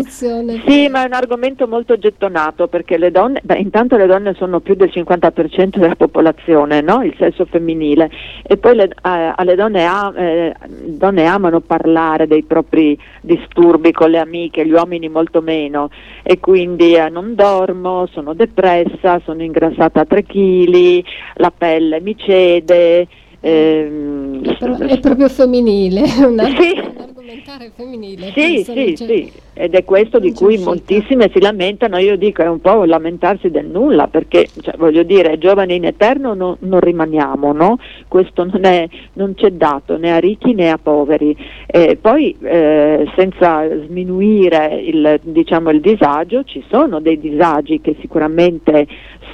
Sì, 0.67 0.89
ma 0.89 1.03
è 1.03 1.07
un 1.07 1.15
argomento 1.15 1.67
molto 1.67 1.97
gettonato 1.97 2.69
perché 2.69 2.99
le 2.99 3.11
donne, 3.11 3.41
beh, 3.43 3.57
intanto 3.57 3.97
le 3.97 4.05
donne 4.05 4.35
sono 4.35 4.61
più 4.61 4.75
del 4.75 4.91
50% 4.93 5.79
della 5.79 5.97
popolazione, 5.97 6.83
no? 6.83 7.03
Il 7.03 7.15
sesso 7.19 7.47
femminile. 7.47 8.11
E 8.43 8.59
poi 8.59 8.75
le, 8.75 8.85
eh, 8.85 9.33
alle 9.35 9.55
donne, 9.55 9.85
am, 9.87 10.15
eh, 10.15 10.55
donne 10.85 11.25
amano 11.25 11.61
parlare 11.61 12.27
dei 12.27 12.43
propri 12.43 12.99
disturbi 13.23 13.93
con 13.93 14.11
le 14.11 14.19
amiche, 14.19 14.67
gli 14.67 14.73
uomini 14.73 15.09
molto 15.09 15.41
meno. 15.41 15.89
E 16.23 16.39
quindi 16.39 16.97
eh, 16.97 17.09
non 17.09 17.35
dormo, 17.35 18.07
sono 18.13 18.35
depressa, 18.35 19.23
sono 19.25 19.43
ingrassata 19.43 20.01
a 20.01 20.05
3 20.05 20.23
kg, 20.25 21.03
la 21.37 21.51
pelle 21.51 22.03
mi 22.03 22.15
cede 22.19 23.09
Ehm, 23.41 24.43
è 24.43 24.99
proprio 25.01 25.29
femminile, 25.29 26.03
una, 26.27 26.45
sì. 26.45 26.73
un 26.77 26.95
argomentare 26.99 27.71
femminile. 27.75 28.33
Sì, 28.35 28.63
sì, 28.65 28.95
sì, 28.97 29.33
ed 29.55 29.75
è 29.75 29.85
questo 29.85 30.19
di 30.19 30.33
cui 30.33 30.59
moltissime 30.59 31.31
si 31.33 31.41
lamentano, 31.41 31.97
io 31.97 32.17
dico 32.17 32.43
è 32.43 32.49
un 32.49 32.61
po' 32.61 32.85
lamentarsi 32.85 33.51
del 33.51 33.67
nulla, 33.67 34.09
perché 34.09 34.49
cioè, 34.61 34.75
voglio 34.77 35.03
dire, 35.05 35.39
giovani 35.39 35.77
in 35.77 35.87
eterno 35.87 36.35
no, 36.35 36.57
non 36.61 36.81
rimaniamo, 36.81 37.53
no? 37.53 37.79
questo 38.09 38.45
non, 38.45 38.65
è, 38.65 38.87
non, 39.15 39.35
c'è 39.35 39.53
dato 39.53 39.97
né 39.97 40.13
a 40.13 40.19
ricchi 40.19 40.53
né 40.53 40.71
a 40.71 40.79
poveri. 40.79 41.35
Eh, 41.67 41.97
poi 41.99 42.37
eh, 42.43 43.11
senza 43.17 43.67
sminuire 43.87 44.81
il, 44.85 45.19
diciamo, 45.23 45.71
il 45.71 45.81
disagio, 45.81 46.45
ci 46.45 46.63
sono 46.69 47.01
dei 47.01 47.19
disagi 47.19 47.81
che 47.81 47.97
sicuramente 48.01 48.87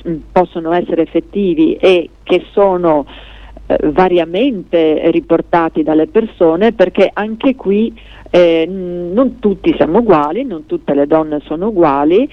s- 0.03 0.11
possono 0.31 0.73
essere 0.73 1.03
effettivi 1.03 1.75
e 1.75 2.11
che 2.23 2.45
sono 2.53 3.05
variamente 3.67 5.11
riportati 5.11 5.83
dalle 5.83 6.07
persone 6.07 6.73
perché 6.73 7.11
anche 7.13 7.55
qui 7.57 7.93
eh, 8.31 8.67
non 8.69 9.39
tutti 9.39 9.75
siamo 9.77 9.99
uguali, 9.99 10.45
non 10.45 10.67
tutte 10.67 10.95
le 10.95 11.07
donne 11.07 11.41
sono 11.45 11.69
uguali 11.69 12.29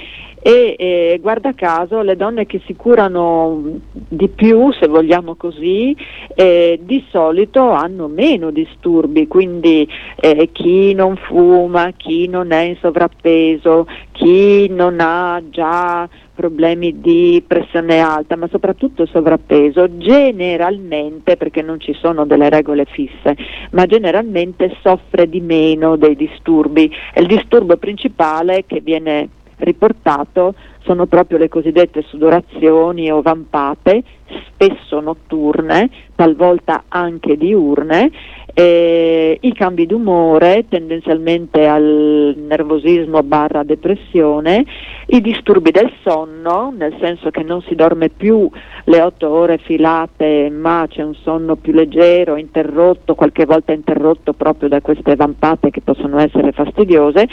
e 0.45 0.75
eh, 0.77 1.19
guarda 1.21 1.53
caso 1.53 2.01
le 2.01 2.17
donne 2.17 2.45
che 2.45 2.61
si 2.65 2.75
curano 2.75 3.79
di 3.91 4.27
più, 4.27 4.73
se 4.73 4.87
vogliamo 4.87 5.35
così, 5.35 5.95
eh, 6.35 6.79
di 6.83 7.05
solito 7.09 7.69
hanno 7.69 8.07
meno 8.07 8.51
disturbi, 8.51 9.27
quindi 9.27 9.87
eh, 10.17 10.49
chi 10.51 10.93
non 10.93 11.15
fuma, 11.15 11.91
chi 11.95 12.27
non 12.27 12.51
è 12.51 12.61
in 12.63 12.75
sovrappeso, 12.81 13.87
chi 14.11 14.67
non 14.69 14.97
ha 14.99 15.41
già 15.49 16.09
problemi 16.33 16.99
di 16.99 17.43
pressione 17.45 17.99
alta, 17.99 18.35
ma 18.35 18.47
soprattutto 18.47 19.05
sovrappeso, 19.05 19.97
generalmente, 19.97 21.37
perché 21.37 21.61
non 21.61 21.79
ci 21.79 21.93
sono 21.93 22.25
delle 22.25 22.49
regole 22.49 22.85
fisse, 22.85 23.35
ma 23.71 23.85
generalmente 23.85 24.75
soffre 24.81 25.29
di 25.29 25.41
meno 25.41 25.95
dei 25.95 26.15
disturbi. 26.15 26.91
E 27.13 27.21
il 27.21 27.27
disturbo 27.27 27.77
principale 27.77 28.65
che 28.65 28.81
viene 28.81 29.29
riportato 29.57 30.55
sono 30.83 31.05
proprio 31.05 31.37
le 31.37 31.47
cosiddette 31.47 32.01
sudorazioni 32.01 33.11
o 33.11 33.21
vampate, 33.21 34.03
spesso 34.47 34.99
notturne, 34.99 35.89
talvolta 36.15 36.83
anche 36.89 37.37
diurne, 37.37 38.11
eh, 38.53 39.38
i 39.41 39.53
cambi 39.53 39.86
d'umore, 39.88 40.65
tendenzialmente 40.69 41.65
al 41.65 42.36
nervosismo 42.38 43.24
barra 43.24 43.63
depressione, 43.63 44.63
i 45.07 45.22
disturbi 45.22 45.72
del 45.72 45.91
sonno, 46.03 46.74
nel 46.75 46.95
senso 47.00 47.31
che 47.31 47.41
non 47.41 47.62
si 47.63 47.74
dorme 47.75 48.10
più 48.10 48.50
le 48.86 49.01
otto 49.01 49.29
ore 49.29 49.57
filate, 49.57 50.50
ma 50.51 50.86
c'è 50.88 51.01
un 51.01 51.15
sonno 51.15 51.55
più 51.55 51.74
leggero, 51.74 52.36
interrotto, 52.36 53.15
qualche 53.15 53.45
volta 53.45 53.74
interrotto 53.74 54.33
proprio 54.33 54.69
da 54.69 54.81
queste 54.81 55.15
vampate 55.15 55.72
che 55.72 55.81
possono 55.81 56.19
essere 56.19 56.51
fastidiose, 56.51 57.27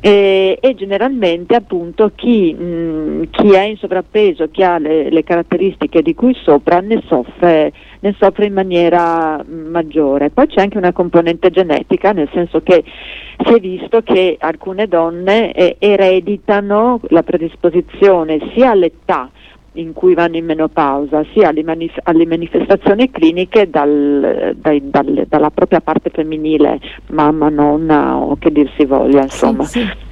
e, 0.00 0.58
e, 0.60 0.74
generalmente 0.74 1.54
appunto 1.54 2.10
chi, 2.14 2.54
mh, 2.54 3.30
chi, 3.30 3.52
è 3.52 3.62
in 3.62 3.76
sovrappeso, 3.76 4.48
chi 4.50 4.62
ha 4.62 4.78
le, 4.78 5.10
le, 5.10 5.22
caratteristiche 5.22 6.00
di 6.02 6.14
cui 6.14 6.34
sopra 6.42 6.80
ne 6.80 7.02
soffre, 7.06 7.72
ne 8.00 8.14
soffre 8.18 8.46
in 8.46 8.54
maniera 8.54 9.44
maggiore. 9.46 10.30
Poi 10.30 10.46
c'è 10.46 10.62
anche 10.62 10.78
una 10.78 10.92
componente 10.92 11.50
genetica, 11.50 12.12
nel 12.12 12.30
senso 12.32 12.62
che 12.62 12.82
si 13.44 13.52
è 13.52 13.60
visto 13.60 14.02
che 14.02 14.36
alcune 14.40 14.86
donne 14.88 15.52
eh, 15.52 15.76
ereditano 15.78 17.00
la 17.08 17.22
predisposizione 17.22 18.38
sia 18.54 18.70
all'età 18.70 19.30
in 19.74 19.92
cui 19.92 20.14
vanno 20.14 20.36
in 20.36 20.44
menopausa, 20.44 21.24
sia 21.32 21.48
alle, 21.48 21.62
manif- 21.62 22.00
alle 22.02 22.26
manifestazioni 22.26 23.10
cliniche 23.10 23.70
dal, 23.70 24.56
dai, 24.56 24.82
dal, 24.90 25.26
dalla 25.28 25.50
propria 25.50 25.80
parte 25.80 26.10
femminile, 26.10 26.80
mamma, 27.08 27.48
nonna 27.48 28.16
o 28.16 28.36
che 28.36 28.50
dir 28.50 28.70
si 28.76 28.84
voglia, 28.84 29.22
insomma. 29.22 29.64
Sì, 29.64 29.80
sì. 29.80 30.08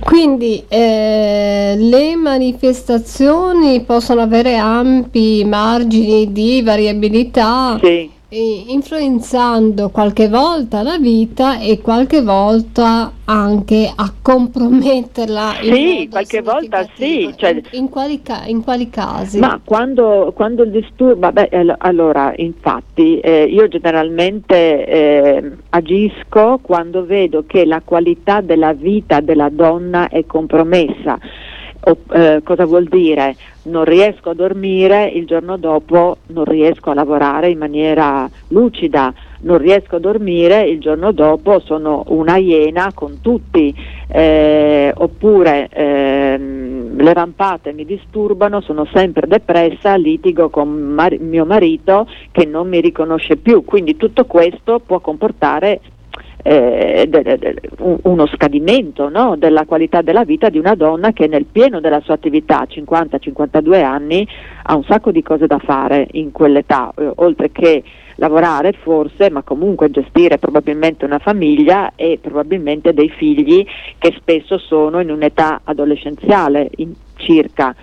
Quindi 0.00 0.62
eh, 0.68 1.76
le 1.78 2.16
manifestazioni 2.16 3.82
possono 3.84 4.20
avere 4.20 4.56
ampi 4.56 5.44
margini 5.44 6.30
di 6.30 6.62
variabilità. 6.62 7.78
Sì 7.80 8.13
influenzando 8.36 9.90
qualche 9.90 10.28
volta 10.28 10.82
la 10.82 10.98
vita 10.98 11.60
e 11.60 11.80
qualche 11.80 12.22
volta 12.22 13.12
anche 13.24 13.90
a 13.94 14.12
comprometterla. 14.20 15.54
Sì, 15.62 16.08
qualche 16.10 16.42
volta 16.42 16.86
sì. 16.94 17.32
Cioè, 17.36 17.60
in, 17.72 17.88
quali 17.88 18.22
ca- 18.22 18.44
in, 18.46 18.62
quali 18.62 18.90
casi? 18.90 19.38
Ma 19.38 19.60
quando, 19.64 20.32
quando 20.34 20.64
il 20.64 20.70
disturbo, 20.70 21.30
beh, 21.30 21.76
allora 21.78 22.32
infatti 22.36 23.20
eh, 23.20 23.44
io 23.44 23.68
generalmente 23.68 24.86
eh, 24.86 25.52
agisco 25.70 26.58
quando 26.60 27.04
vedo 27.04 27.44
che 27.46 27.64
la 27.64 27.80
qualità 27.84 28.40
della 28.40 28.72
vita 28.72 29.20
della 29.20 29.48
donna 29.48 30.08
è 30.08 30.26
compromessa 30.26 31.18
o, 31.84 31.98
eh, 32.12 32.40
cosa 32.42 32.64
vuol 32.64 32.84
dire? 32.84 33.36
Non 33.64 33.84
riesco 33.84 34.30
a 34.30 34.34
dormire, 34.34 35.06
il 35.06 35.26
giorno 35.26 35.56
dopo 35.56 36.18
non 36.28 36.44
riesco 36.44 36.90
a 36.90 36.94
lavorare 36.94 37.50
in 37.50 37.58
maniera 37.58 38.28
lucida, 38.48 39.12
non 39.40 39.58
riesco 39.58 39.96
a 39.96 40.00
dormire, 40.00 40.62
il 40.62 40.80
giorno 40.80 41.12
dopo 41.12 41.60
sono 41.60 42.04
una 42.08 42.36
iena 42.36 42.92
con 42.94 43.20
tutti, 43.20 43.74
eh, 44.08 44.92
oppure 44.94 45.68
ehm, 45.70 46.96
le 46.96 47.12
rampate 47.12 47.72
mi 47.72 47.84
disturbano, 47.84 48.60
sono 48.60 48.86
sempre 48.92 49.26
depressa, 49.26 49.96
litigo 49.96 50.48
con 50.48 50.68
mar- 50.68 51.18
mio 51.18 51.44
marito 51.44 52.06
che 52.30 52.44
non 52.44 52.68
mi 52.68 52.80
riconosce 52.80 53.36
più, 53.36 53.64
quindi 53.64 53.96
tutto 53.96 54.24
questo 54.24 54.80
può 54.80 55.00
comportare 55.00 55.80
eh, 56.46 57.06
de, 57.08 57.22
de, 57.22 57.38
de, 57.38 57.60
uno 58.02 58.26
scadimento 58.26 59.08
no? 59.08 59.34
della 59.36 59.64
qualità 59.64 60.02
della 60.02 60.24
vita 60.24 60.50
di 60.50 60.58
una 60.58 60.74
donna 60.74 61.12
che 61.12 61.26
nel 61.26 61.46
pieno 61.46 61.80
della 61.80 62.02
sua 62.02 62.14
attività, 62.14 62.66
50-52 62.68 63.82
anni, 63.82 64.28
ha 64.64 64.76
un 64.76 64.84
sacco 64.84 65.10
di 65.10 65.22
cose 65.22 65.46
da 65.46 65.58
fare 65.58 66.06
in 66.12 66.32
quell'età, 66.32 66.92
eh, 66.98 67.10
oltre 67.16 67.50
che 67.50 67.82
lavorare 68.16 68.72
forse, 68.72 69.30
ma 69.30 69.42
comunque 69.42 69.90
gestire 69.90 70.36
probabilmente 70.36 71.06
una 71.06 71.18
famiglia 71.18 71.92
e 71.96 72.18
probabilmente 72.20 72.92
dei 72.92 73.08
figli 73.08 73.66
che 73.96 74.12
spesso 74.14 74.58
sono 74.58 75.00
in 75.00 75.10
un'età 75.10 75.62
adolescenziale 75.64 76.68
in, 76.76 76.92
circa. 77.16 77.74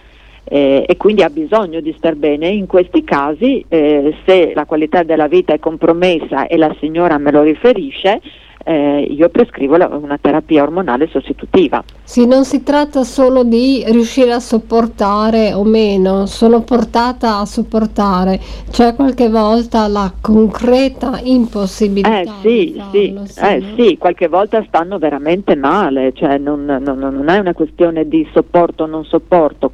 Eh, 0.44 0.86
e 0.88 0.98
quindi 0.98 1.24
ha 1.24 1.30
bisogno 1.30 1.80
di 1.80 1.94
star 1.98 2.15
bene. 2.15 2.50
In 2.50 2.68
questi 2.68 3.03
casi, 3.03 3.65
eh, 3.67 4.13
se 4.26 4.52
la 4.54 4.65
qualità 4.65 5.02
della 5.02 5.28
vita 5.28 5.54
è 5.54 5.60
compromessa 5.60 6.45
e 6.45 6.58
la 6.58 6.76
signora 6.80 7.17
me 7.17 7.32
lo 7.32 7.41
riferisce, 7.41 8.21
eh, 8.63 9.02
io 9.02 9.30
prescrivo 9.30 9.78
la, 9.78 9.88
una 9.88 10.17
terapia 10.19 10.63
ormonale 10.63 11.08
sostitutiva. 11.08 11.84
Sì, 12.04 12.26
non 12.28 12.43
si 12.43 12.63
tratta 12.63 13.04
solo 13.04 13.43
di 13.43 13.84
riuscire 13.88 14.34
a 14.34 14.39
sopportare 14.39 15.54
o 15.54 15.63
meno, 15.63 16.26
sono 16.26 16.62
portata 16.62 17.38
a 17.38 17.45
sopportare, 17.45 18.39
c'è 18.69 18.95
qualche 18.95 19.30
volta 19.30 19.88
la 19.88 20.12
concreta 20.19 21.19
impossibilità. 21.24 22.19
Eh 22.19 22.30
sì, 22.41 22.74
farlo, 22.76 22.91
sì, 22.91 23.34
sì, 23.34 23.39
eh, 23.39 23.60
no? 23.60 23.76
sì, 23.76 23.97
qualche 23.97 24.28
volta 24.28 24.63
stanno 24.67 24.97
veramente 24.97 25.56
male, 25.56 26.12
cioè 26.13 26.38
non, 26.38 26.65
non, 26.65 26.97
non, 26.97 27.30
è 27.30 27.38
una 27.38 27.54
questione 27.54 28.08
di 28.08 28.28
sopporto 28.34 28.84
o 28.84 28.88
non 28.88 29.06
sopporto, 29.06 29.71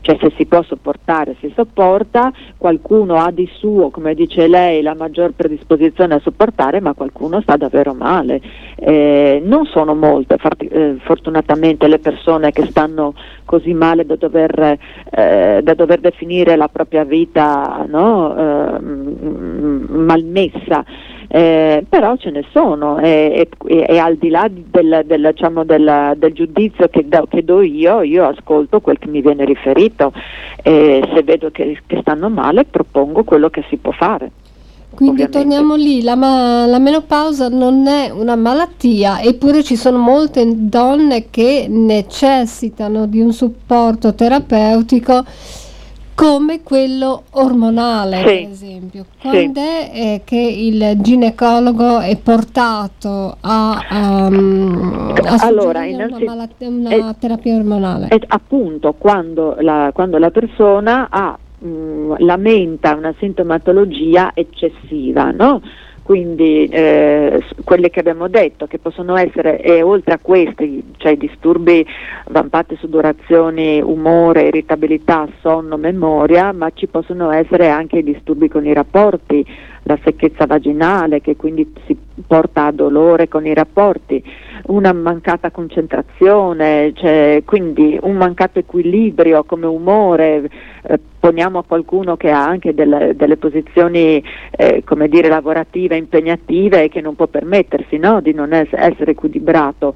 cioè 0.00 0.16
se 0.18 0.32
si 0.36 0.46
può 0.46 0.62
sopportare 0.62 1.36
si 1.40 1.52
sopporta, 1.54 2.32
qualcuno 2.56 3.16
ha 3.16 3.30
di 3.30 3.48
suo, 3.58 3.90
come 3.90 4.14
dice 4.14 4.48
lei, 4.48 4.80
la 4.82 4.94
maggior 4.94 5.32
predisposizione 5.32 6.14
a 6.14 6.20
sopportare, 6.20 6.80
ma 6.80 6.94
qualcuno 6.94 7.40
sta 7.42 7.56
davvero 7.56 7.92
male 7.92 8.23
male. 8.24 8.40
Eh, 8.76 9.40
non 9.44 9.66
sono 9.66 9.94
molte 9.94 10.36
eh, 10.58 10.96
fortunatamente 11.00 11.86
le 11.86 11.98
persone 11.98 12.50
che 12.50 12.66
stanno 12.66 13.14
così 13.44 13.72
male 13.72 14.04
da 14.04 14.16
dover, 14.16 14.78
eh, 15.10 15.60
da 15.62 15.74
dover 15.74 16.00
definire 16.00 16.56
la 16.56 16.68
propria 16.68 17.04
vita 17.04 17.84
no? 17.88 18.36
Ehm, 18.36 19.86
malmessa. 19.88 20.84
Eh, 21.26 21.84
però 21.88 22.16
ce 22.16 22.30
ne 22.30 22.44
sono 22.52 22.98
e, 22.98 23.48
e, 23.66 23.86
e 23.88 23.98
al 23.98 24.16
di 24.16 24.28
là 24.28 24.46
del, 24.48 25.02
del, 25.04 25.30
diciamo, 25.32 25.64
del, 25.64 26.12
del 26.16 26.32
giudizio 26.32 26.86
che 26.88 27.08
do, 27.08 27.26
che 27.28 27.42
do, 27.42 27.60
io, 27.60 28.02
io 28.02 28.28
ascolto 28.28 28.80
quel 28.80 28.98
che 28.98 29.08
mi 29.08 29.20
viene 29.20 29.44
riferito 29.44 30.12
e 30.62 31.02
se 31.12 31.22
vedo 31.24 31.50
che, 31.50 31.80
che 31.86 31.98
stanno 32.02 32.28
male 32.28 32.64
propongo 32.66 33.24
quello 33.24 33.48
che 33.48 33.64
si 33.68 33.78
può 33.78 33.90
fare. 33.90 34.30
Quindi 34.94 35.22
ovviamente. 35.22 35.38
torniamo 35.38 35.74
lì, 35.74 36.02
la, 36.02 36.14
ma- 36.14 36.66
la, 36.66 36.78
menopausa 36.78 37.48
non 37.48 37.86
è 37.86 38.10
una 38.10 38.36
malattia, 38.36 39.20
eppure 39.20 39.62
ci 39.62 39.76
sono 39.76 39.98
molte 39.98 40.44
donne 40.54 41.30
che 41.30 41.66
necessitano 41.68 43.06
di 43.06 43.20
un 43.20 43.32
supporto 43.32 44.14
terapeutico 44.14 45.24
come 46.14 46.62
quello 46.62 47.24
ormonale, 47.32 48.18
sì. 48.18 48.22
per 48.22 48.50
esempio. 48.50 49.04
Quando 49.20 49.60
sì. 49.60 49.66
è 49.66 49.90
eh, 49.92 50.20
che 50.24 50.36
il 50.36 51.00
ginecologo 51.00 51.98
è 51.98 52.16
portato 52.16 53.36
a, 53.40 53.86
um, 53.90 55.12
a 55.24 55.36
allora, 55.40 55.84
una, 55.84 56.08
malattia, 56.24 56.68
una 56.68 56.90
è, 56.90 57.14
terapia 57.18 57.56
ormonale? 57.56 58.08
È 58.08 58.18
appunto 58.28 58.94
quando 58.96 59.56
la, 59.58 59.90
quando 59.92 60.18
la 60.18 60.30
persona 60.30 61.08
ha 61.10 61.36
mh, 61.64 61.68
mm, 61.68 62.14
lamenta 62.18 62.94
una 62.94 63.14
sintomatologia 63.18 64.32
eccessiva, 64.34 65.30
no? 65.30 65.60
quindi 66.04 66.66
eh, 66.66 67.42
quelle 67.64 67.88
che 67.88 68.00
abbiamo 68.00 68.28
detto 68.28 68.66
che 68.66 68.78
possono 68.78 69.16
essere 69.16 69.60
e 69.62 69.80
oltre 69.80 70.12
a 70.12 70.18
questi, 70.20 70.92
cioè 70.98 71.16
disturbi, 71.16 71.84
vampate 72.28 72.76
sudorazioni, 72.76 73.80
umore, 73.80 74.48
irritabilità, 74.48 75.26
sonno, 75.40 75.78
memoria, 75.78 76.52
ma 76.52 76.70
ci 76.74 76.88
possono 76.88 77.30
essere 77.30 77.70
anche 77.70 78.02
disturbi 78.02 78.48
con 78.48 78.66
i 78.66 78.74
rapporti, 78.74 79.46
la 79.84 79.98
secchezza 80.02 80.46
vaginale 80.46 81.20
che 81.20 81.36
quindi 81.36 81.72
si 81.86 81.96
porta 82.26 82.66
a 82.66 82.72
dolore 82.72 83.28
con 83.28 83.46
i 83.46 83.54
rapporti, 83.54 84.22
una 84.66 84.92
mancata 84.92 85.50
concentrazione, 85.50 86.92
cioè, 86.94 87.42
quindi 87.44 87.98
un 88.00 88.16
mancato 88.16 88.58
equilibrio 88.58 89.44
come 89.44 89.66
umore, 89.66 90.48
eh, 90.82 90.98
poniamo 91.18 91.58
a 91.58 91.64
qualcuno 91.64 92.16
che 92.16 92.30
ha 92.30 92.44
anche 92.44 92.74
delle, 92.74 93.14
delle 93.14 93.36
posizioni 93.36 94.22
eh, 94.50 94.82
come 94.84 95.08
dire, 95.08 95.28
lavorative 95.28 95.96
impegnative 95.96 96.84
e 96.84 96.88
che 96.88 97.00
non 97.00 97.14
può 97.14 97.26
permettersi 97.26 97.98
no, 97.98 98.20
di 98.20 98.32
non 98.32 98.52
es- 98.52 98.68
essere 98.72 99.12
equilibrato 99.12 99.94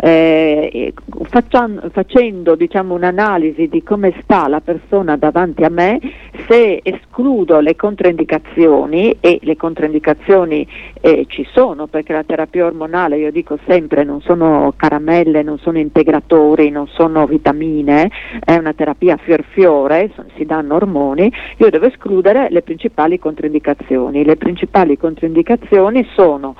eh, 0.00 0.92
faccian, 1.22 1.90
facendo 1.92 2.54
diciamo, 2.54 2.94
un'analisi 2.94 3.68
di 3.68 3.82
come 3.82 4.14
sta 4.22 4.48
la 4.48 4.60
persona 4.60 5.16
davanti 5.16 5.62
a 5.64 5.68
me, 5.68 6.00
se 6.48 6.80
escludo 6.82 7.60
le 7.60 7.76
controindicazioni 7.76 9.16
e 9.20 9.38
le 9.42 9.56
controindicazioni 9.56 10.66
eh, 11.00 11.26
ci 11.28 11.46
sono 11.52 11.86
perché 11.86 12.12
la 12.12 12.24
terapia 12.24 12.66
ormonale, 12.66 13.18
io 13.18 13.30
dico 13.30 13.58
sempre, 13.66 14.04
non 14.04 14.20
sono 14.22 14.72
caramelle, 14.76 15.42
non 15.42 15.58
sono 15.58 15.78
integratori, 15.78 16.70
non 16.70 16.86
sono 16.86 17.26
vitamine, 17.26 18.10
è 18.44 18.56
una 18.56 18.72
terapia 18.72 19.16
fior 19.16 19.44
fiore, 19.50 20.10
si 20.36 20.44
danno 20.44 20.74
ormoni, 20.74 21.30
io 21.58 21.70
devo 21.70 21.86
escludere 21.86 22.48
le 22.50 22.62
principali 22.62 23.18
controindicazioni. 23.18 24.24
Le 24.24 24.36
principali 24.36 24.96
controindicazioni 24.96 26.06
sono 26.14 26.54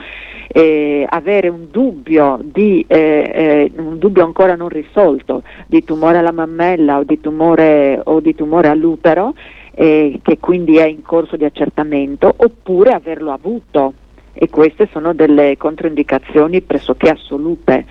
eh, 0.52 1.06
avere 1.08 1.48
un 1.48 1.68
dubbio, 1.70 2.38
di, 2.42 2.84
eh, 2.88 3.29
eh, 3.32 3.72
un 3.76 3.98
dubbio 3.98 4.24
ancora 4.24 4.54
non 4.54 4.68
risolto 4.68 5.42
di 5.66 5.84
tumore 5.84 6.18
alla 6.18 6.32
mammella 6.32 6.98
o 6.98 7.04
di 7.04 7.20
tumore, 7.20 8.00
o 8.02 8.20
di 8.20 8.34
tumore 8.34 8.68
all'utero, 8.68 9.34
eh, 9.74 10.20
che 10.22 10.38
quindi 10.38 10.76
è 10.76 10.86
in 10.86 11.02
corso 11.02 11.36
di 11.36 11.44
accertamento, 11.44 12.32
oppure 12.36 12.92
averlo 12.92 13.32
avuto. 13.32 13.94
E 14.32 14.48
queste 14.48 14.88
sono 14.92 15.12
delle 15.12 15.56
controindicazioni 15.56 16.60
pressoché 16.60 17.10
assolute, 17.10 17.84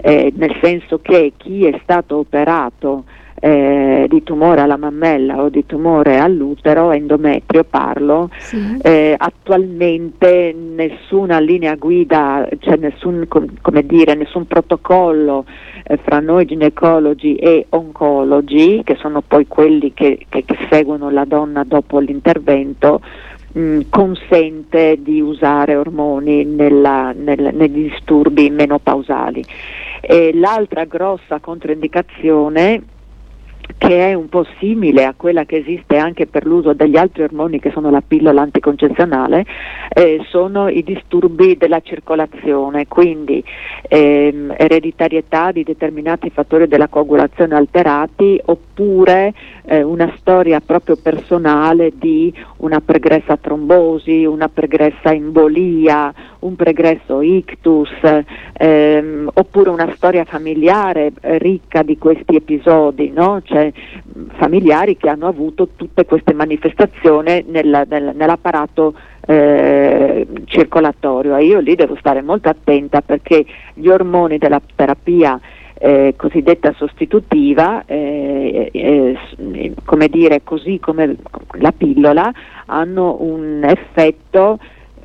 eh, 0.00 0.32
nel 0.36 0.56
senso 0.62 1.00
che 1.00 1.32
chi 1.36 1.64
è 1.64 1.78
stato 1.82 2.18
operato 2.18 3.04
eh, 3.40 4.06
di 4.08 4.22
tumore 4.22 4.60
alla 4.60 4.76
mammella 4.76 5.42
o 5.42 5.48
di 5.48 5.64
tumore 5.66 6.18
all'utero, 6.18 6.92
endometrio 6.92 7.64
parlo, 7.64 8.30
sì. 8.38 8.78
eh, 8.82 9.14
attualmente 9.16 10.54
nessuna 10.54 11.38
linea 11.38 11.74
guida, 11.76 12.48
cioè 12.58 12.76
nessun, 12.76 13.26
com- 13.28 13.48
dire, 13.82 14.14
nessun 14.14 14.46
protocollo 14.46 15.44
eh, 15.84 15.96
fra 15.98 16.20
noi 16.20 16.46
ginecologi 16.46 17.36
e 17.36 17.66
oncologi, 17.70 18.82
che 18.84 18.96
sono 18.96 19.22
poi 19.26 19.46
quelli 19.46 19.92
che, 19.94 20.26
che, 20.28 20.44
che 20.44 20.56
seguono 20.70 21.10
la 21.10 21.24
donna 21.24 21.64
dopo 21.64 21.98
l'intervento, 21.98 23.00
mh, 23.52 23.80
consente 23.90 24.98
di 25.00 25.20
usare 25.20 25.76
ormoni 25.76 26.44
nella, 26.44 27.12
nel, 27.16 27.50
negli 27.54 27.90
disturbi 27.90 28.50
menopausali. 28.50 29.44
E 30.00 30.32
l'altra 30.34 30.84
grossa 30.84 31.38
controindicazione 31.40 32.82
che 33.76 34.08
è 34.08 34.14
un 34.14 34.28
po' 34.28 34.46
simile 34.58 35.04
a 35.04 35.14
quella 35.16 35.44
che 35.44 35.56
esiste 35.56 35.96
anche 35.96 36.26
per 36.26 36.46
l'uso 36.46 36.72
degli 36.72 36.96
altri 36.96 37.22
ormoni 37.22 37.60
che 37.60 37.70
sono 37.70 37.90
la 37.90 38.02
pillola 38.06 38.40
anticoncezionale, 38.42 39.44
eh, 39.90 40.20
sono 40.28 40.68
i 40.68 40.82
disturbi 40.82 41.56
della 41.56 41.80
circolazione, 41.80 42.86
quindi 42.86 43.42
ehm, 43.82 44.54
ereditarietà 44.56 45.52
di 45.52 45.64
determinati 45.64 46.30
fattori 46.30 46.66
della 46.66 46.88
coagulazione 46.88 47.54
alterati 47.54 48.40
oppure 48.46 49.34
eh, 49.64 49.82
una 49.82 50.12
storia 50.18 50.60
proprio 50.60 50.96
personale 50.96 51.92
di 51.94 52.32
una 52.58 52.80
pregressa 52.80 53.36
trombosi, 53.36 54.24
una 54.24 54.48
pregressa 54.48 55.12
embolia, 55.12 56.12
un 56.40 56.56
pregresso 56.56 57.20
ictus, 57.20 57.90
ehm, 58.52 59.30
oppure 59.34 59.70
una 59.70 59.92
storia 59.94 60.24
familiare 60.24 61.12
eh, 61.20 61.38
ricca 61.38 61.82
di 61.82 61.98
questi 61.98 62.36
episodi, 62.36 63.10
no? 63.10 63.40
cioè, 63.44 63.57
familiari 64.36 64.96
che 64.96 65.08
hanno 65.08 65.26
avuto 65.26 65.68
tutte 65.76 66.04
queste 66.04 66.32
manifestazioni 66.34 67.44
nel, 67.48 67.84
nel, 67.88 68.12
nell'apparato 68.14 68.94
eh, 69.26 70.26
circolatorio. 70.44 71.36
E 71.36 71.44
io 71.44 71.60
lì 71.60 71.74
devo 71.74 71.96
stare 71.96 72.22
molto 72.22 72.48
attenta 72.48 73.00
perché 73.00 73.44
gli 73.74 73.88
ormoni 73.88 74.38
della 74.38 74.60
terapia 74.74 75.40
eh, 75.80 76.14
cosiddetta 76.16 76.72
sostitutiva, 76.76 77.84
eh, 77.86 78.68
eh, 78.72 79.74
come 79.84 80.08
dire, 80.08 80.42
così 80.42 80.78
come 80.80 81.16
la 81.58 81.72
pillola, 81.72 82.32
hanno 82.66 83.18
un 83.20 83.62
effetto 83.64 84.58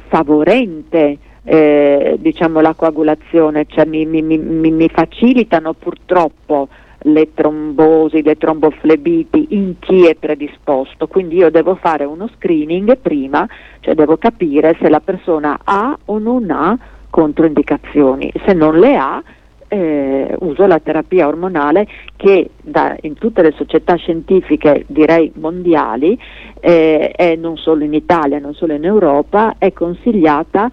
favorente 0.07 1.17
eh, 1.43 2.15
diciamo, 2.19 2.61
la 2.61 2.73
coagulazione, 2.73 3.65
cioè 3.67 3.85
mi, 3.85 4.05
mi, 4.05 4.21
mi, 4.21 4.37
mi, 4.37 4.89
facilitano 4.89 5.73
purtroppo 5.73 6.69
le 7.03 7.33
trombosi, 7.33 8.21
le 8.21 8.37
tromboflebiti 8.37 9.47
in 9.49 9.75
chi 9.79 10.05
è 10.05 10.15
predisposto, 10.15 11.07
quindi 11.07 11.35
io 11.37 11.49
devo 11.49 11.75
fare 11.75 12.05
uno 12.05 12.29
screening 12.35 12.97
prima, 12.97 13.47
cioè 13.79 13.95
devo 13.95 14.17
capire 14.17 14.77
se 14.79 14.89
la 14.89 14.99
persona 14.99 15.59
ha 15.63 15.97
o 16.05 16.17
non 16.19 16.49
ha 16.51 16.77
controindicazioni, 17.09 18.31
se 18.45 18.53
non 18.53 18.79
le 18.79 18.95
ha 18.95 19.23
eh, 19.67 20.35
uso 20.39 20.67
la 20.67 20.79
terapia 20.79 21.27
ormonale 21.27 21.87
che 22.15 22.51
da, 22.61 22.95
in 23.01 23.15
tutte 23.15 23.41
le 23.41 23.53
società 23.57 23.95
scientifiche, 23.95 24.85
direi 24.87 25.31
mondiali, 25.35 26.17
eh, 26.59 27.37
non 27.39 27.57
solo 27.57 27.83
in 27.83 27.93
Italia, 27.93 28.39
non 28.39 28.53
solo 28.53 28.73
in 28.73 28.85
Europa, 28.85 29.55
è 29.57 29.73
consigliata 29.73 30.69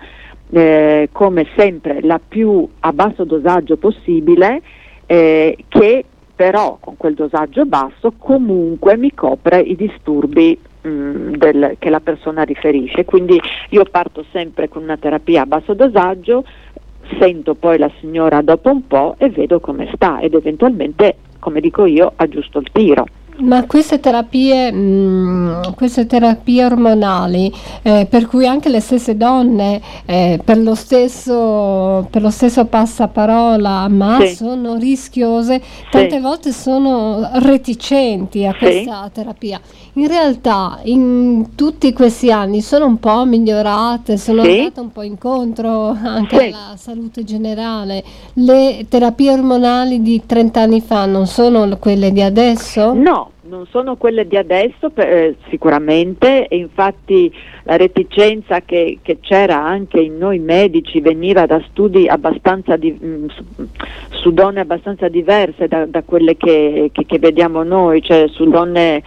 eh, 0.50 1.08
come 1.12 1.46
sempre 1.56 2.00
la 2.02 2.20
più 2.26 2.68
a 2.80 2.92
basso 2.92 3.24
dosaggio 3.24 3.76
possibile 3.76 4.60
eh, 5.06 5.56
che 5.68 6.04
però 6.40 6.78
con 6.80 6.96
quel 6.96 7.12
dosaggio 7.12 7.66
basso 7.66 8.14
comunque 8.16 8.96
mi 8.96 9.12
copre 9.12 9.60
i 9.60 9.76
disturbi 9.76 10.58
mh, 10.80 10.88
mm, 10.88 11.34
del, 11.34 11.76
che 11.78 11.90
la 11.90 12.00
persona 12.00 12.44
riferisce. 12.44 13.04
Quindi 13.04 13.38
io 13.68 13.84
parto 13.84 14.24
sempre 14.32 14.66
con 14.70 14.82
una 14.82 14.96
terapia 14.96 15.42
a 15.42 15.46
basso 15.46 15.74
dosaggio, 15.74 16.42
sento 17.18 17.54
poi 17.56 17.76
la 17.76 17.90
signora 18.00 18.40
dopo 18.40 18.70
un 18.70 18.86
po' 18.86 19.16
e 19.18 19.28
vedo 19.28 19.60
come 19.60 19.90
sta 19.92 20.20
ed 20.20 20.32
eventualmente, 20.32 21.16
come 21.40 21.60
dico 21.60 21.84
io, 21.84 22.10
aggiusto 22.16 22.58
il 22.58 22.70
tiro. 22.72 23.04
Ma 23.38 23.64
queste 23.64 24.00
terapie, 24.00 24.70
mh, 24.70 24.76
mm, 24.76 25.62
queste 25.74 26.06
terapie 26.06 26.64
ormonali, 26.64 27.52
eh, 27.82 28.06
per 28.08 28.26
cui 28.26 28.46
anche 28.46 28.68
le 28.68 28.80
stesse 28.80 29.16
donne 29.16 29.80
eh, 30.04 30.38
per, 30.44 30.58
lo 30.58 30.74
stesso, 30.74 32.06
per, 32.10 32.20
lo 32.20 32.30
stesso, 32.30 32.66
passaparola 32.66 33.88
ma 33.88 34.18
sì. 34.20 34.34
sono 34.34 34.76
rischiose, 34.76 35.60
tante 35.90 36.16
sì. 36.16 36.20
volte 36.20 36.52
sono 36.52 37.30
reticenti 37.34 38.44
a 38.44 38.54
questa 38.54 39.04
sì. 39.04 39.12
terapia. 39.12 39.60
In 39.94 40.06
realtà 40.06 40.80
in 40.84 41.54
tutti 41.54 41.92
questi 41.92 42.30
anni 42.30 42.60
sono 42.60 42.86
un 42.86 42.98
po' 42.98 43.24
migliorate, 43.24 44.18
sono 44.18 44.42
andate 44.42 44.80
un 44.80 44.92
po' 44.92 45.02
incontro 45.02 45.88
anche 45.88 46.48
alla 46.48 46.76
salute 46.76 47.24
generale. 47.24 48.04
Le 48.34 48.86
terapie 48.88 49.32
ormonali 49.32 50.02
di 50.02 50.22
30 50.24 50.60
anni 50.60 50.80
fa 50.80 51.06
non 51.06 51.26
sono 51.26 51.76
quelle 51.78 52.12
di 52.12 52.22
adesso? 52.22 52.92
No, 52.92 53.29
non 53.50 53.66
sono 53.66 53.96
quelle 53.96 54.26
di 54.28 54.36
adesso 54.36 54.92
eh, 54.94 55.34
sicuramente 55.48 56.46
e 56.46 56.56
infatti 56.56 57.30
la 57.64 57.76
reticenza 57.76 58.60
che, 58.60 59.00
che, 59.02 59.18
c'era 59.20 59.62
anche 59.62 60.00
in 60.00 60.16
noi 60.16 60.38
medici 60.38 61.00
veniva 61.00 61.46
da 61.46 61.60
studi 61.68 62.06
abbastanza 62.06 62.76
di, 62.76 62.92
mh, 62.92 63.06
mm, 63.06 63.26
su, 63.26 63.44
su, 64.10 64.32
donne 64.32 64.60
abbastanza 64.60 65.08
diverse 65.08 65.66
da, 65.66 65.84
da 65.84 66.02
quelle 66.04 66.36
che, 66.36 66.90
che, 66.92 67.04
che, 67.04 67.18
vediamo 67.18 67.64
noi, 67.64 68.00
cioè 68.02 68.28
su 68.28 68.48
donne 68.48 69.02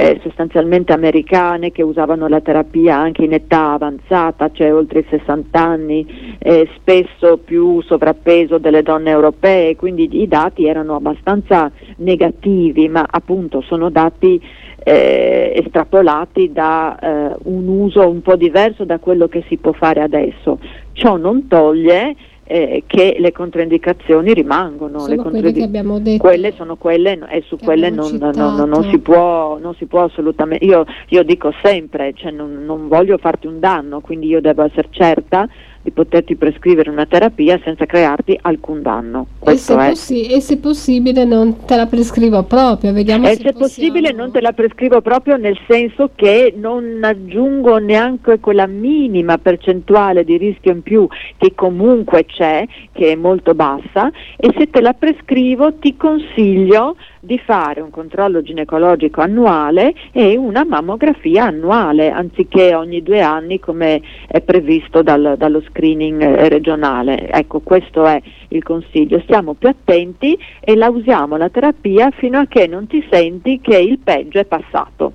eh, 0.00 0.20
sostanzialmente 0.22 0.92
americane 0.92 1.72
che 1.72 1.82
usavano 1.82 2.28
la 2.28 2.40
terapia 2.40 2.96
anche 2.96 3.24
in 3.24 3.32
età 3.32 3.72
avanzata, 3.72 4.48
cioè 4.52 4.72
oltre 4.72 5.00
i 5.00 5.06
60 5.10 5.60
anni, 5.60 6.36
eh, 6.38 6.68
spesso 6.76 7.38
più 7.38 7.82
sovrappeso 7.82 8.58
delle 8.58 8.84
donne 8.84 9.10
europee, 9.10 9.74
quindi 9.74 10.08
i 10.22 10.28
dati 10.28 10.66
erano 10.68 10.94
abbastanza 10.94 11.72
negativi, 11.96 12.88
ma 12.88 13.04
appunto 13.10 13.60
sono 13.60 13.90
dati 13.90 14.40
eh, 14.84 15.52
estrapolati 15.56 16.52
da 16.52 16.96
eh, 16.96 17.36
un 17.46 17.66
uso 17.66 18.08
un 18.08 18.22
po' 18.22 18.36
diverso 18.36 18.84
da 18.84 19.00
quello 19.00 19.26
che 19.26 19.42
si 19.48 19.56
può 19.56 19.72
fare 19.72 20.00
adesso. 20.00 20.60
Ciò 20.92 21.16
non 21.16 21.48
toglie 21.48 22.14
eh, 22.48 22.84
che 22.86 23.16
le 23.18 23.30
controindicazioni 23.30 24.32
rimangono. 24.32 25.00
Sono 25.00 25.22
quelle 25.24 25.62
abbiamo 25.62 25.98
detto. 26.00 26.22
Quelle 26.22 26.52
sono 26.56 26.76
quelle 26.76 27.18
e 27.28 27.44
su 27.46 27.58
quelle 27.58 27.90
non, 27.90 28.16
non, 28.16 28.32
non, 28.34 28.68
non, 28.68 28.84
si 28.84 28.98
può, 28.98 29.58
non 29.58 29.74
si 29.74 29.84
può 29.84 30.04
assolutamente. 30.04 30.64
Io, 30.64 30.86
io 31.08 31.22
dico 31.24 31.52
sempre, 31.62 32.14
cioè 32.14 32.30
non 32.30 32.88
voglio 32.88 33.18
farti 33.18 33.46
un 33.46 33.60
danno, 33.60 34.00
quindi 34.00 34.28
io 34.28 34.40
devo 34.40 34.64
essere 34.64 34.88
certa 34.90 35.46
di 35.88 35.90
poterti 35.90 36.36
prescrivere 36.36 36.90
una 36.90 37.06
terapia 37.06 37.58
senza 37.64 37.86
crearti 37.86 38.38
alcun 38.42 38.82
danno. 38.82 39.26
E 39.44 39.56
se, 39.56 39.74
possi- 39.74 40.26
e 40.26 40.40
se, 40.40 40.58
possibile 40.58 41.24
non 41.24 41.64
te 41.64 41.76
la 41.76 41.86
prescrivo 41.86 42.42
proprio, 42.42 42.92
vediamo 42.92 43.26
e 43.26 43.36
se, 43.36 43.42
se 43.44 43.52
possibile 43.54 44.12
non 44.12 44.30
te 44.30 44.40
la 44.40 44.52
prescrivo 44.52 45.00
proprio 45.00 45.36
nel 45.36 45.58
senso 45.66 46.10
che 46.14 46.52
non 46.56 47.00
aggiungo 47.02 47.78
neanche 47.78 48.38
quella 48.38 48.66
minima 48.66 49.38
percentuale 49.38 50.24
di 50.24 50.36
rischio 50.36 50.72
in 50.72 50.82
più 50.82 51.06
che 51.38 51.54
comunque 51.54 52.26
c'è, 52.26 52.66
che 52.92 53.12
è 53.12 53.14
molto 53.14 53.54
bassa, 53.54 54.10
e 54.36 54.52
se 54.56 54.68
te 54.70 54.80
la 54.80 54.92
prescrivo 54.92 55.74
ti 55.74 55.96
consiglio 55.96 56.96
di 57.20 57.38
fare 57.38 57.80
un 57.80 57.90
controllo 57.90 58.42
ginecologico 58.42 59.20
annuale 59.20 59.94
e 60.12 60.36
una 60.36 60.64
mammografia 60.64 61.44
annuale, 61.44 62.10
anziché 62.10 62.74
ogni 62.74 63.02
due 63.02 63.20
anni 63.20 63.58
come 63.58 64.00
è 64.26 64.40
previsto 64.40 65.02
dal, 65.02 65.34
dallo 65.36 65.62
screening 65.62 66.20
eh, 66.22 66.48
regionale. 66.48 67.28
Ecco, 67.30 67.60
questo 67.60 68.04
è 68.04 68.20
il 68.48 68.62
consiglio. 68.62 69.20
Stiamo 69.20 69.54
più 69.54 69.68
attenti 69.68 70.38
e 70.60 70.76
la 70.76 70.88
usiamo 70.88 71.36
la 71.36 71.48
terapia 71.48 72.10
fino 72.10 72.38
a 72.38 72.46
che 72.46 72.66
non 72.66 72.86
ti 72.86 73.04
senti 73.10 73.60
che 73.60 73.78
il 73.78 73.98
peggio 73.98 74.38
è 74.38 74.44
passato. 74.44 75.12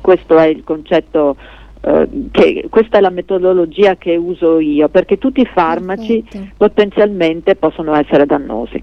Questo 0.00 0.38
è 0.38 0.46
il 0.46 0.64
concetto 0.64 1.36
eh, 1.82 2.08
che 2.32 2.66
questa 2.68 2.98
è 2.98 3.00
la 3.00 3.10
metodologia 3.10 3.96
che 3.96 4.16
uso 4.16 4.58
io, 4.58 4.88
perché 4.88 5.18
tutti 5.18 5.40
i 5.40 5.46
farmaci 5.46 6.22
Perfetto. 6.22 6.54
potenzialmente 6.56 7.54
possono 7.54 7.94
essere 7.94 8.26
dannosi. 8.26 8.82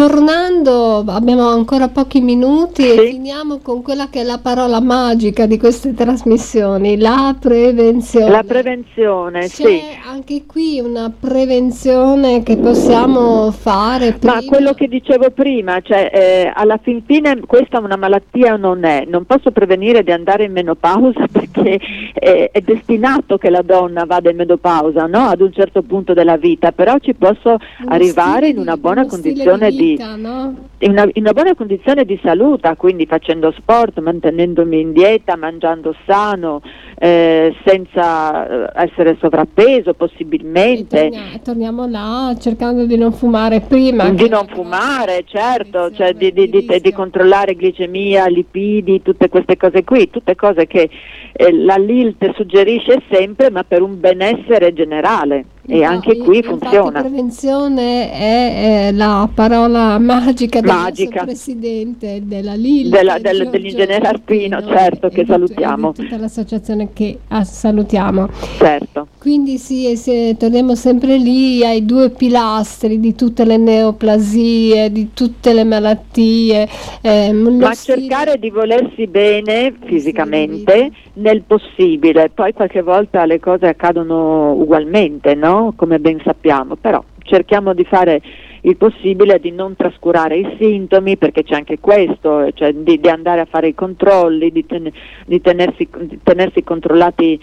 Tornando, 0.00 1.04
abbiamo 1.08 1.46
ancora 1.48 1.88
pochi 1.88 2.22
minuti 2.22 2.84
Sì. 2.84 2.94
e 2.94 3.06
finiamo 3.10 3.58
con 3.62 3.82
quella 3.82 4.08
che 4.08 4.20
è 4.20 4.24
la 4.24 4.38
parola 4.38 4.80
magica 4.80 5.44
di 5.44 5.58
queste 5.58 5.92
trasmissioni, 5.92 6.96
la 6.96 7.36
prevenzione. 7.38 8.30
La 8.30 8.42
prevenzione, 8.42 9.40
C'è 9.40 9.48
sì. 9.48 9.80
anche 10.10 10.44
qui 10.46 10.80
una 10.80 11.12
prevenzione 11.20 12.42
che 12.42 12.56
possiamo 12.56 13.50
fare 13.50 14.14
prima. 14.14 14.36
Ma 14.36 14.44
quello 14.46 14.72
che 14.72 14.88
dicevo 14.88 15.32
prima, 15.32 15.82
cioè 15.82 16.10
eh, 16.10 16.50
alla 16.54 16.78
fin 16.82 17.02
fine 17.04 17.38
questa 17.46 17.78
una 17.78 17.96
malattia 17.96 18.56
non 18.56 18.84
è, 18.84 19.04
non 19.06 19.26
posso 19.26 19.50
prevenire 19.50 20.02
di 20.02 20.12
andare 20.12 20.44
in 20.44 20.52
menopausa 20.52 21.26
perché 21.30 21.78
eh, 22.14 22.48
è 22.50 22.60
destinato 22.62 23.36
che 23.36 23.50
la 23.50 23.60
donna 23.62 24.06
vada 24.06 24.30
in 24.30 24.36
menopausa 24.36 25.04
no? 25.04 25.26
ad 25.26 25.42
un 25.42 25.52
certo 25.52 25.82
punto 25.82 26.14
della 26.14 26.38
vita, 26.38 26.72
però 26.72 26.96
ci 27.00 27.12
posso 27.12 27.50
Uno 27.50 27.58
arrivare 27.88 28.46
stile 28.46 28.48
in 28.48 28.58
una 28.58 28.78
buona 28.78 29.04
condizione 29.04 29.70
di, 29.70 29.89
vita, 29.90 30.16
no? 30.16 30.68
in 30.78 30.90
una, 30.92 31.02
in 31.04 31.22
una 31.22 31.32
buona 31.32 31.54
condizione 31.54 32.04
di 32.04 32.18
salute, 32.22 32.74
quindi 32.76 33.06
facendo 33.06 33.52
sport, 33.56 33.98
mantenendomi 34.00 34.80
in 34.80 34.92
dieta, 34.92 35.36
mangiando 35.36 35.94
sano, 36.06 36.62
eh, 36.98 37.54
senza 37.64 38.68
eh, 38.74 38.84
essere 38.86 39.16
sovrappeso 39.20 39.94
possibilmente. 39.94 41.08
tornia- 41.08 41.38
torniamo 41.42 41.86
là 41.86 42.34
cercando 42.38 42.86
di 42.86 42.96
non 42.96 43.12
fumare 43.12 43.60
prima. 43.60 44.08
Di 44.10 44.28
non 44.28 44.46
fumare, 44.48 45.24
certo, 45.26 45.90
cioè 45.92 46.12
di, 46.14 46.32
di- 46.32 46.48
di- 46.48 46.80
di 46.80 46.92
controllare 46.92 47.54
glicemia, 47.54 48.26
lipidi, 48.26 49.02
tutte 49.02 49.28
queste 49.28 49.56
cose 49.56 49.84
qui, 49.84 50.10
tutte 50.10 50.34
cose 50.34 50.66
che 50.66 50.88
eh, 51.32 51.52
la 51.52 51.76
LILT 51.76 52.34
suggerisce 52.34 53.02
sempre, 53.10 53.50
ma 53.50 53.64
per 53.64 53.82
un 53.82 53.98
benessere 54.00 54.72
generale 54.72 55.44
e 55.72 55.78
No, 55.80 55.86
anche 55.86 56.16
qui 56.16 56.42
funziona. 56.42 57.00
prevenzione 57.00 58.10
è, 58.10 58.88
eh, 58.88 58.92
la 58.92 59.28
parola 59.32 59.98
magica 60.00 60.60
del 60.60 60.68
Magica. 60.70 61.02
nostro 61.04 61.24
presidente 61.26 62.22
della 62.24 62.54
LIL 62.54 62.88
Della- 62.90 63.18
del- 63.20 63.48
dell'ingegnere 63.48 64.06
Arpino, 64.08 64.60
certo, 64.66 65.08
che 65.10 65.20
e 65.20 65.26
salutiamo. 65.26 65.90
e 65.90 65.92
di 65.92 66.02
tutta 66.02 66.16
l'associazione 66.16 66.88
che 66.92 67.18
ah, 67.28 67.44
salutiamo. 67.44 68.28
Certo. 68.58 69.06
Quindi 69.18 69.58
sì, 69.58 69.96
se 69.96 70.34
torniamo 70.38 70.74
sempre 70.74 71.16
lì 71.18 71.64
ai 71.64 71.84
due 71.84 72.10
pilastri 72.10 72.98
di 72.98 73.14
tutte 73.14 73.44
le 73.44 73.56
neoplasie, 73.56 74.90
di 74.90 75.10
tutte 75.14 75.52
le 75.52 75.62
malattie. 75.64 76.68
lo 77.02 77.50
Ma 77.50 77.72
stile- 77.74 78.00
cercare 78.00 78.38
di 78.38 78.50
volersi 78.50 79.06
bene 79.06 79.72
fisicamente 79.84 80.90
nel 81.14 81.42
possibile, 81.42 82.30
poi 82.32 82.52
qualche 82.52 82.82
volta 82.82 83.24
le 83.24 83.38
cose 83.38 83.66
accadono 83.68 84.52
ugualmente, 84.52 85.34
no? 85.34 85.59
Come 85.76 85.98
ben 85.98 86.20
sappiamo, 86.24 86.76
però 86.76 87.02
cerchiamo 87.22 87.74
di 87.74 87.84
fare 87.84 88.20
il 88.62 88.76
possibile 88.76 89.38
di 89.38 89.52
non 89.52 89.76
trascurare 89.76 90.36
i 90.36 90.56
sintomi 90.58 91.16
perché 91.16 91.42
c'è 91.42 91.54
anche 91.54 91.78
questo, 91.78 92.50
cioè 92.52 92.72
di, 92.72 92.98
di 92.98 93.08
andare 93.08 93.40
a 93.40 93.46
fare 93.46 93.68
i 93.68 93.74
controlli, 93.74 94.50
di, 94.50 94.66
ten- 94.66 94.92
di 95.26 95.40
tenersi, 95.40 95.88
di 96.00 96.18
tenersi 96.22 96.62
controllati 96.62 97.40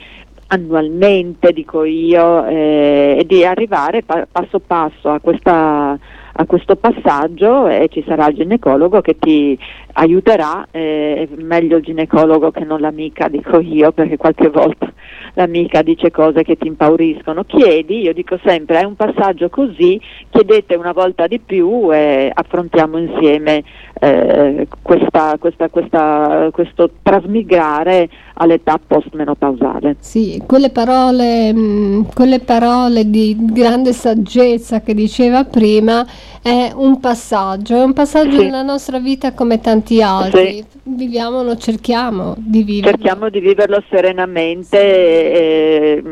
annualmente, 0.48 1.52
dico 1.54 1.84
io, 1.84 2.46
eh, 2.46 3.18
e 3.20 3.26
di 3.26 3.44
arrivare 3.46 4.04
pa- 4.04 4.28
passo 4.32 4.60
passo 4.60 5.10
a 5.10 5.20
questa 5.20 5.98
a 6.40 6.46
questo 6.46 6.76
passaggio 6.76 7.68
e 7.68 7.90
ci 7.92 8.04
sarà 8.08 8.28
il 8.28 8.36
ginecologo 8.36 9.02
che 9.02 9.18
ti 9.18 9.58
aiuterà, 9.94 10.68
eh, 10.70 11.28
meglio 11.38 11.78
il 11.78 11.84
ginecologo 11.84 12.52
che 12.52 12.64
non 12.64 12.80
l'amica, 12.80 13.28
dico 13.28 13.60
io, 13.60 13.92
perché 13.92 14.18
qualche 14.18 14.50
volta 14.50 14.92
l'amica 15.34 15.82
dice 15.82 16.12
cose 16.12 16.44
che 16.44 16.56
ti 16.56 16.68
impauriscono. 16.68 17.44
Chiedi, 17.44 18.02
io 18.02 18.14
dico 18.14 18.40
sempre, 18.44 18.82
è 18.82 18.86
un 18.86 18.96
passaggio 18.96 19.50
così, 19.50 20.00
chiedete 20.30 20.76
una 20.76 20.92
volta 20.92 21.26
di 21.26 21.40
più 21.40 21.92
e 21.92 22.32
affrontiamo 22.32 23.00
insieme 23.00 23.64
eh, 24.00 24.68
questa, 24.82 25.36
questa, 25.40 25.70
questa, 25.70 26.50
questo 26.52 26.90
trasmigrare 27.02 28.10
all'età 28.36 28.80
postmenopausale. 28.86 29.96
Sì, 30.00 30.42
quelle 30.46 30.70
parole, 30.70 31.54
mh, 31.54 32.14
quelle 32.14 32.40
parole 32.40 33.10
di 33.10 33.36
grande 33.40 33.94
saggezza 33.94 34.82
che 34.82 34.94
diceva 34.94 35.44
prima 35.44 36.06
è 36.42 36.72
un 36.76 37.00
passaggio, 37.00 37.76
è 37.76 37.84
un 37.84 37.94
passaggio 37.94 38.38
Sì. 38.38 38.46
nella 38.46 38.62
nostra 38.64 39.00
vita 39.00 39.34
come 39.34 39.60
tanti 39.60 40.02
altri. 40.02 40.64
Viviamolo, 40.84 41.58
cerchiamo 41.58 42.34
di 42.38 42.64
vivere. 42.64 42.92
cerchiamo 42.98 43.30
di 43.30 43.40
viverlo 43.42 43.84
serenamente 43.90 44.78
e, 44.80 46.04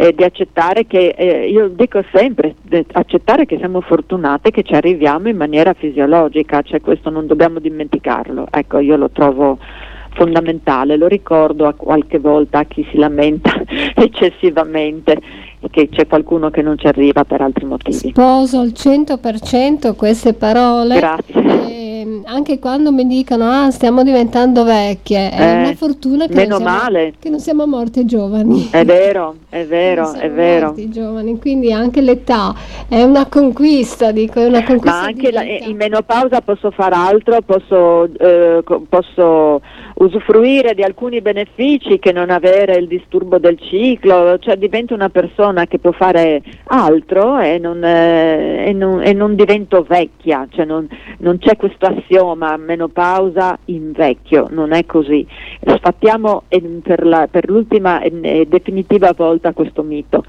e 0.00 0.14
di 0.14 0.24
accettare 0.24 0.86
che, 0.86 1.08
eh, 1.14 1.50
io 1.50 1.68
dico 1.68 2.02
sempre, 2.10 2.54
accettare 2.92 3.44
che 3.44 3.58
siamo 3.58 3.82
fortunate 3.82 4.50
che 4.50 4.62
ci 4.62 4.72
arriviamo 4.72 5.28
in 5.28 5.36
maniera 5.36 5.74
fisiologica, 5.74 6.62
cioè 6.62 6.80
questo 6.80 7.10
non 7.10 7.26
dobbiamo 7.26 7.58
dimenticarlo, 7.58 8.46
ecco 8.50 8.78
io 8.78 8.96
lo 8.96 9.10
trovo 9.10 9.58
fondamentale, 10.14 10.96
lo 10.96 11.06
ricordo 11.06 11.66
a 11.66 11.74
qualche 11.74 12.18
volta 12.18 12.60
a 12.60 12.64
chi 12.64 12.82
si 12.90 12.96
lamenta 12.96 13.52
eccessivamente 13.94 15.20
che 15.70 15.90
c'è 15.90 16.06
qualcuno 16.06 16.48
che 16.48 16.62
non 16.62 16.78
ci 16.78 16.86
arriva 16.86 17.24
per 17.24 17.42
altri 17.42 17.66
motivi. 17.66 18.08
Sposo 18.08 18.60
al 18.60 18.72
100% 18.74 19.94
queste 19.96 20.32
parole. 20.32 20.96
Grazie. 20.96 21.39
Anche 22.24 22.58
quando 22.58 22.92
mi 22.92 23.06
dicono 23.06 23.44
ah 23.44 23.70
stiamo 23.70 24.02
diventando 24.02 24.64
vecchie, 24.64 25.30
è 25.30 25.40
Eh, 25.40 25.56
una 25.64 25.74
fortuna 25.74 26.26
che, 26.26 26.46
non 26.46 26.60
siamo, 26.60 27.12
che 27.18 27.30
non 27.30 27.40
siamo 27.40 27.66
morte 27.66 28.04
giovani. 28.04 28.68
È 28.70 28.84
vero, 28.84 29.36
è 29.48 29.64
vero, 29.64 30.12
è 30.12 30.30
vero. 30.30 30.66
morti 30.66 30.90
giovani, 30.90 31.38
quindi 31.38 31.72
anche 31.72 32.00
l'età 32.00 32.54
è 32.88 33.02
una 33.02 33.26
conquista, 33.26 34.10
dico, 34.12 34.40
è 34.40 34.46
una 34.46 34.62
conquista. 34.64 35.00
Ma 35.00 35.06
anche 35.06 35.32
la- 35.32 35.42
in 35.42 35.76
menopausa 35.76 36.40
posso 36.40 36.70
fare 36.70 36.94
altro, 36.94 37.40
posso, 37.42 38.08
eh, 38.18 38.62
posso 38.88 39.60
usufruire 39.94 40.74
di 40.74 40.82
alcuni 40.82 41.20
benefici 41.20 41.98
che 41.98 42.12
non 42.12 42.30
avere 42.30 42.76
il 42.76 42.86
disturbo 42.86 43.38
del 43.38 43.58
ciclo, 43.60 44.38
cioè 44.38 44.56
divento 44.56 44.94
una 44.94 45.10
persona 45.10 45.66
che 45.66 45.78
può 45.78 45.92
fare 45.92 46.42
altro 46.64 47.38
e 47.38 47.58
non, 47.58 47.82
eh, 47.84 48.64
e 48.66 48.72
non- 48.72 49.02
e 49.02 49.12
non 49.12 49.34
divento 49.34 49.84
vecchia, 49.86 50.46
cioè 50.50 50.64
non, 50.64 50.88
non 51.18 51.38
c'è 51.38 51.56
questo 51.56 51.86
assioma 52.10 52.56
menopausa 52.56 53.56
invecchio, 53.66 54.48
non 54.50 54.72
è 54.72 54.84
così. 54.84 55.24
Sfattiamo 55.64 56.42
eh, 56.48 56.60
per, 56.82 57.06
la- 57.06 57.28
per 57.30 57.48
l'ultima 57.48 58.00
e 58.00 58.08
e 58.22 58.46
definitiva 58.48 59.12
volta 59.16 59.52
questo 59.52 59.82
mito. 59.82 60.24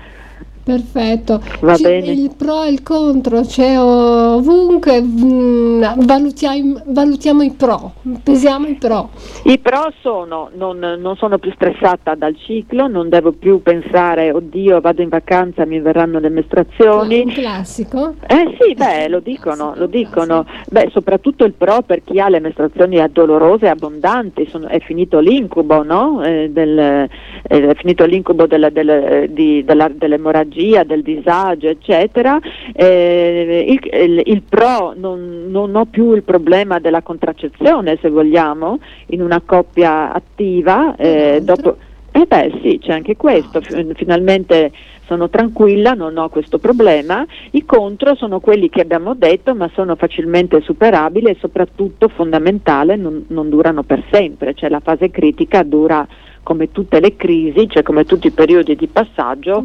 Perfetto. 0.63 1.41
Va 1.61 1.75
bene. 1.81 2.07
Il 2.11 2.31
pro 2.37 2.63
e 2.63 2.69
il 2.69 2.83
contro 2.83 3.41
c'è 3.41 3.79
ovunque, 3.79 5.01
mm, 5.01 5.83
valutiamo, 6.05 6.81
valutiamo 6.85 7.41
i 7.41 7.51
pro, 7.51 7.93
pesiamo 8.23 8.67
i 8.67 8.75
pro. 8.75 9.09
I 9.45 9.57
pro 9.57 9.91
sono 10.01 10.49
non, 10.55 10.77
non 10.99 11.15
sono 11.15 11.37
più 11.39 11.51
stressata 11.53 12.15
dal 12.15 12.35
ciclo, 12.37 12.87
non 12.87 13.09
devo 13.09 13.31
più 13.31 13.61
pensare 13.61 14.31
oddio 14.31 14.79
vado 14.81 15.01
in 15.01 15.09
vacanza 15.09 15.65
mi 15.65 15.79
verranno 15.79 16.19
le 16.19 16.27
Un 16.27 16.33
mestruazioni. 16.33 17.25
classico. 17.33 18.13
Eh 18.27 18.55
sì, 18.59 18.73
beh, 18.75 19.07
lo 19.09 19.19
dicono, 19.19 19.73
lo 19.75 19.87
dicono. 19.87 20.45
Beh, 20.69 20.89
soprattutto 20.91 21.43
il 21.43 21.53
pro 21.53 21.81
per 21.85 22.03
chi 22.03 22.19
ha 22.19 22.29
le 22.29 22.39
mestruazioni 22.39 22.99
dolorose 23.11 23.65
e 23.65 23.69
abbondanti, 23.69 24.47
sono- 24.49 24.67
è 24.67 24.79
finito 24.79 25.19
l'incubo, 25.19 25.83
no? 25.83 26.21
Eh, 26.23 26.49
del- 26.51 26.77
eh, 26.77 27.09
è 27.47 27.73
finito 27.75 28.05
l'incubo 28.05 28.45
della- 28.45 28.69
del- 28.69 28.89
eh, 28.89 29.27
di- 29.31 29.63
della- 29.63 29.89
dell'emorragia, 29.91 30.49
del 30.83 31.01
disagio, 31.01 31.67
eccetera. 31.67 32.39
Eh, 32.73 33.65
il, 33.67 34.01
il- 34.09 34.21
il 34.25 34.41
pro 34.43 34.93
non, 34.95 35.45
non 35.49 35.75
ho 35.75 35.85
più 35.85 36.13
il 36.13 36.23
problema 36.23 36.79
della 36.79 37.01
contraccezione, 37.01 37.97
se 38.01 38.09
vogliamo, 38.09 38.79
in 39.07 39.21
una 39.21 39.41
coppia 39.45 40.11
attiva. 40.13 40.95
eh, 40.95 41.39
dopo, 41.41 41.77
eh 42.11 42.25
beh 42.27 42.59
sì, 42.61 42.79
c'è 42.81 42.91
anche 42.91 43.15
questo, 43.15 43.61
Fi- 43.61 43.87
finalmente 43.95 44.71
sono 45.07 45.29
tranquilla, 45.29 45.91
non 45.91 46.17
ho 46.17 46.29
questo 46.29 46.57
problema. 46.57 47.25
I 47.51 47.65
contro 47.65 48.15
sono 48.15 48.39
quelli 48.39 48.69
che 48.69 48.81
abbiamo 48.81 49.13
detto, 49.13 49.53
ma 49.55 49.69
sono 49.73 49.95
facilmente 49.95 50.61
superabili 50.61 51.27
e 51.27 51.37
soprattutto 51.39 52.07
fondamentale, 52.07 52.95
non, 52.95 53.25
non 53.27 53.49
durano 53.49 53.83
per 53.83 54.03
sempre, 54.09 54.53
cioè 54.53 54.69
la 54.69 54.79
fase 54.79 55.09
critica 55.09 55.63
dura 55.63 56.07
come 56.43 56.71
tutte 56.71 56.99
le 56.99 57.15
crisi, 57.15 57.67
cioè 57.69 57.83
come 57.83 58.05
tutti 58.05 58.27
i 58.27 58.31
periodi 58.31 58.75
di 58.75 58.87
passaggio, 58.87 59.63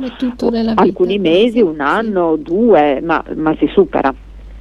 alcuni 0.75 1.19
mesi, 1.19 1.61
un 1.61 1.81
anno, 1.81 2.37
due, 2.37 3.01
ma, 3.01 3.23
ma 3.35 3.55
si 3.57 3.67
supera. 3.69 4.15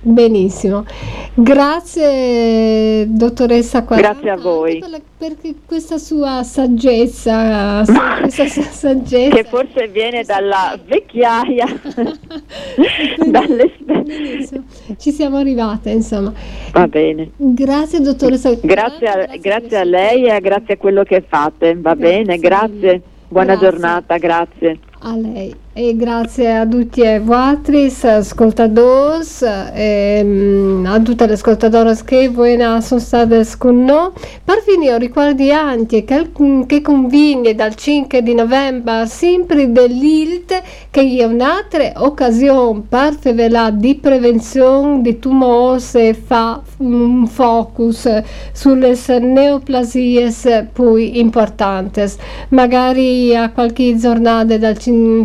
Benissimo, 0.08 0.86
grazie 1.34 3.08
dottoressa 3.10 3.84
Quaranta, 3.84 4.22
Grazie 4.22 4.30
a 4.30 4.38
voi. 4.38 4.78
Per, 4.78 4.90
la- 4.90 5.00
per 5.18 5.36
questa 5.66 5.98
sua 5.98 6.44
saggezza, 6.44 7.82
questa 8.22 8.46
sua 8.46 8.62
saggezza. 8.62 9.36
Che 9.36 9.44
forse 9.46 9.88
viene 9.88 10.22
dalla 10.22 10.78
vecchiaia. 10.86 11.66
Benissimo. 13.26 14.64
Ci 14.96 15.12
siamo 15.12 15.38
arrivate, 15.38 15.90
insomma. 15.90 16.32
Va 16.72 16.88
bene. 16.88 17.32
Grazie 17.36 18.00
dottoressa. 18.02 18.54
Grazie 18.62 19.08
a, 19.08 19.38
grazie 19.38 19.78
a 19.78 19.84
lei 19.84 20.28
e 20.28 20.40
grazie 20.40 20.76
a 20.76 20.78
quello 20.78 21.02
che 21.04 21.24
fate, 21.28 21.74
va 21.76 21.96
Grazie 21.96 22.24
bene? 22.24 22.38
Grazie. 22.38 23.02
Buona 23.28 23.58
giornata, 23.58 24.18
grazie. 24.18 24.78
A 25.00 25.16
lei. 25.16 25.64
E 25.78 25.94
grazie 25.98 26.56
a 26.56 26.66
tutti 26.66 27.02
e 27.02 27.20
voi 27.20 27.60
ascoltatori 28.02 29.26
e 29.74 30.22
mm, 30.24 30.86
a 30.86 31.02
tutte 31.02 31.28
le 31.28 31.34
ascoltatrici 31.34 32.06
che 32.06 32.30
voi 32.30 32.58
sono 32.80 33.02
state 33.02 33.46
con 33.58 33.84
noi 33.84 34.12
per 34.42 34.64
finire 34.66 34.98
ricordi 34.98 35.52
anche 35.52 36.06
che, 36.06 36.32
che 36.66 36.82
conviene 36.82 37.56
dal 37.56 37.76
5 37.76 38.24
di 38.24 38.34
novembre 38.34 39.06
sempre 39.08 39.70
dell'ILT 39.70 40.62
che 40.90 41.18
è 41.20 41.24
un'altra 41.26 41.92
occasione 41.98 42.84
per 42.88 43.18
fare 43.20 43.74
di 43.74 43.96
prevenzione 43.96 45.02
di 45.02 45.20
tumori 45.20 45.84
e 45.92 46.14
fa 46.14 46.62
un 46.78 47.28
focus 47.28 48.22
sulle 48.54 48.98
neoplasie 49.20 50.70
più 50.72 50.96
importanti 50.96 52.02
magari 52.50 53.36
a 53.36 53.52
qualche 53.52 53.98
giornata 53.98 54.58
dal 54.58 54.78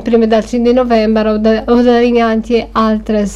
prima 0.02 0.26
dal 0.26 0.38
5 0.44 0.70
di 0.70 0.76
novembre 0.76 1.28
o, 1.28 1.38
da, 1.38 1.64
o 1.66 2.20
anche 2.20 2.68
altre 2.72 3.28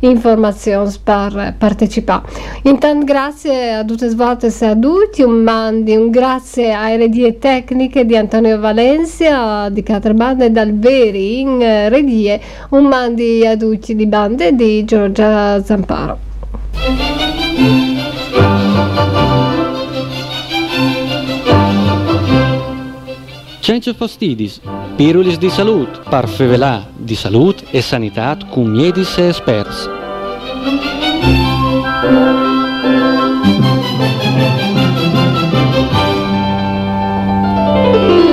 informazioni 0.00 0.92
per 1.02 1.54
partecipare. 1.58 2.22
Intanto 2.62 3.04
grazie 3.04 3.74
a 3.74 3.84
tutte 3.84 4.08
svolte 4.08 4.46
e 4.46 4.66
a 4.66 4.76
tutti, 4.76 5.22
un 5.22 5.42
mandi, 5.42 5.94
un 5.94 6.10
grazie 6.10 6.72
alle 6.72 6.96
redie 6.96 7.38
tecniche 7.38 8.04
di 8.04 8.16
Antonio 8.16 8.58
Valencia 8.58 9.68
di 9.68 9.82
Catrabanda 9.82 10.44
e 10.44 10.50
dal 10.50 10.72
Veri 10.72 11.40
in 11.40 11.58
redie, 11.88 12.40
un 12.70 12.84
mandi 12.86 13.46
a 13.46 13.56
tutti 13.56 13.94
di 13.94 14.06
bande 14.06 14.54
di 14.54 14.84
Giorgia 14.84 15.62
Zamparo. 15.62 16.18
Cencio 23.70 23.94
fastidis, 23.94 24.60
pirulis 24.96 25.38
di 25.38 25.48
salut, 25.48 26.00
parfevelà 26.08 26.90
di 26.96 27.14
salut 27.14 27.62
e 27.70 27.80
sanitat 27.80 28.48
cum 28.50 28.66
miedis 28.66 29.16
e 29.16 29.28
espers. 29.28 29.86
thank 37.92 38.29